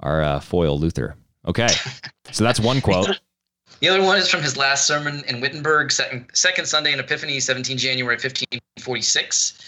[0.00, 1.16] our uh, foil Luther.
[1.46, 1.68] Okay,
[2.30, 3.18] so that's one quote.
[3.80, 7.38] The other one is from his last sermon in Wittenberg, second, second Sunday in Epiphany,
[7.38, 9.62] 17 January 1546,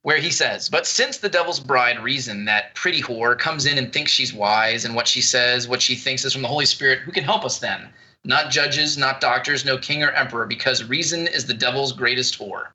[0.00, 3.92] where he says, But since the devil's bride, reason, that pretty whore, comes in and
[3.92, 7.00] thinks she's wise, and what she says, what she thinks is from the Holy Spirit,
[7.00, 7.90] who can help us then?
[8.24, 12.68] Not judges, not doctors, no king or emperor, because reason is the devil's greatest whore.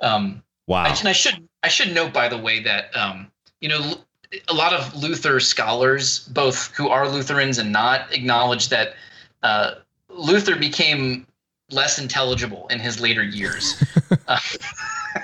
[0.00, 0.82] Um, wow.
[0.82, 3.30] I, and I should I should note, by the way, that um,
[3.60, 3.98] you know
[4.48, 8.94] a lot of Luther scholars, both who are Lutherans and not, acknowledge that
[9.42, 9.74] uh,
[10.08, 11.26] Luther became
[11.70, 13.82] less intelligible in his later years.
[14.26, 14.38] uh,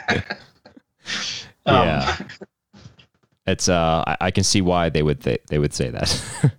[1.66, 2.26] yeah, um,
[3.46, 6.22] it's uh, I, I, can see why they would th- they would say that.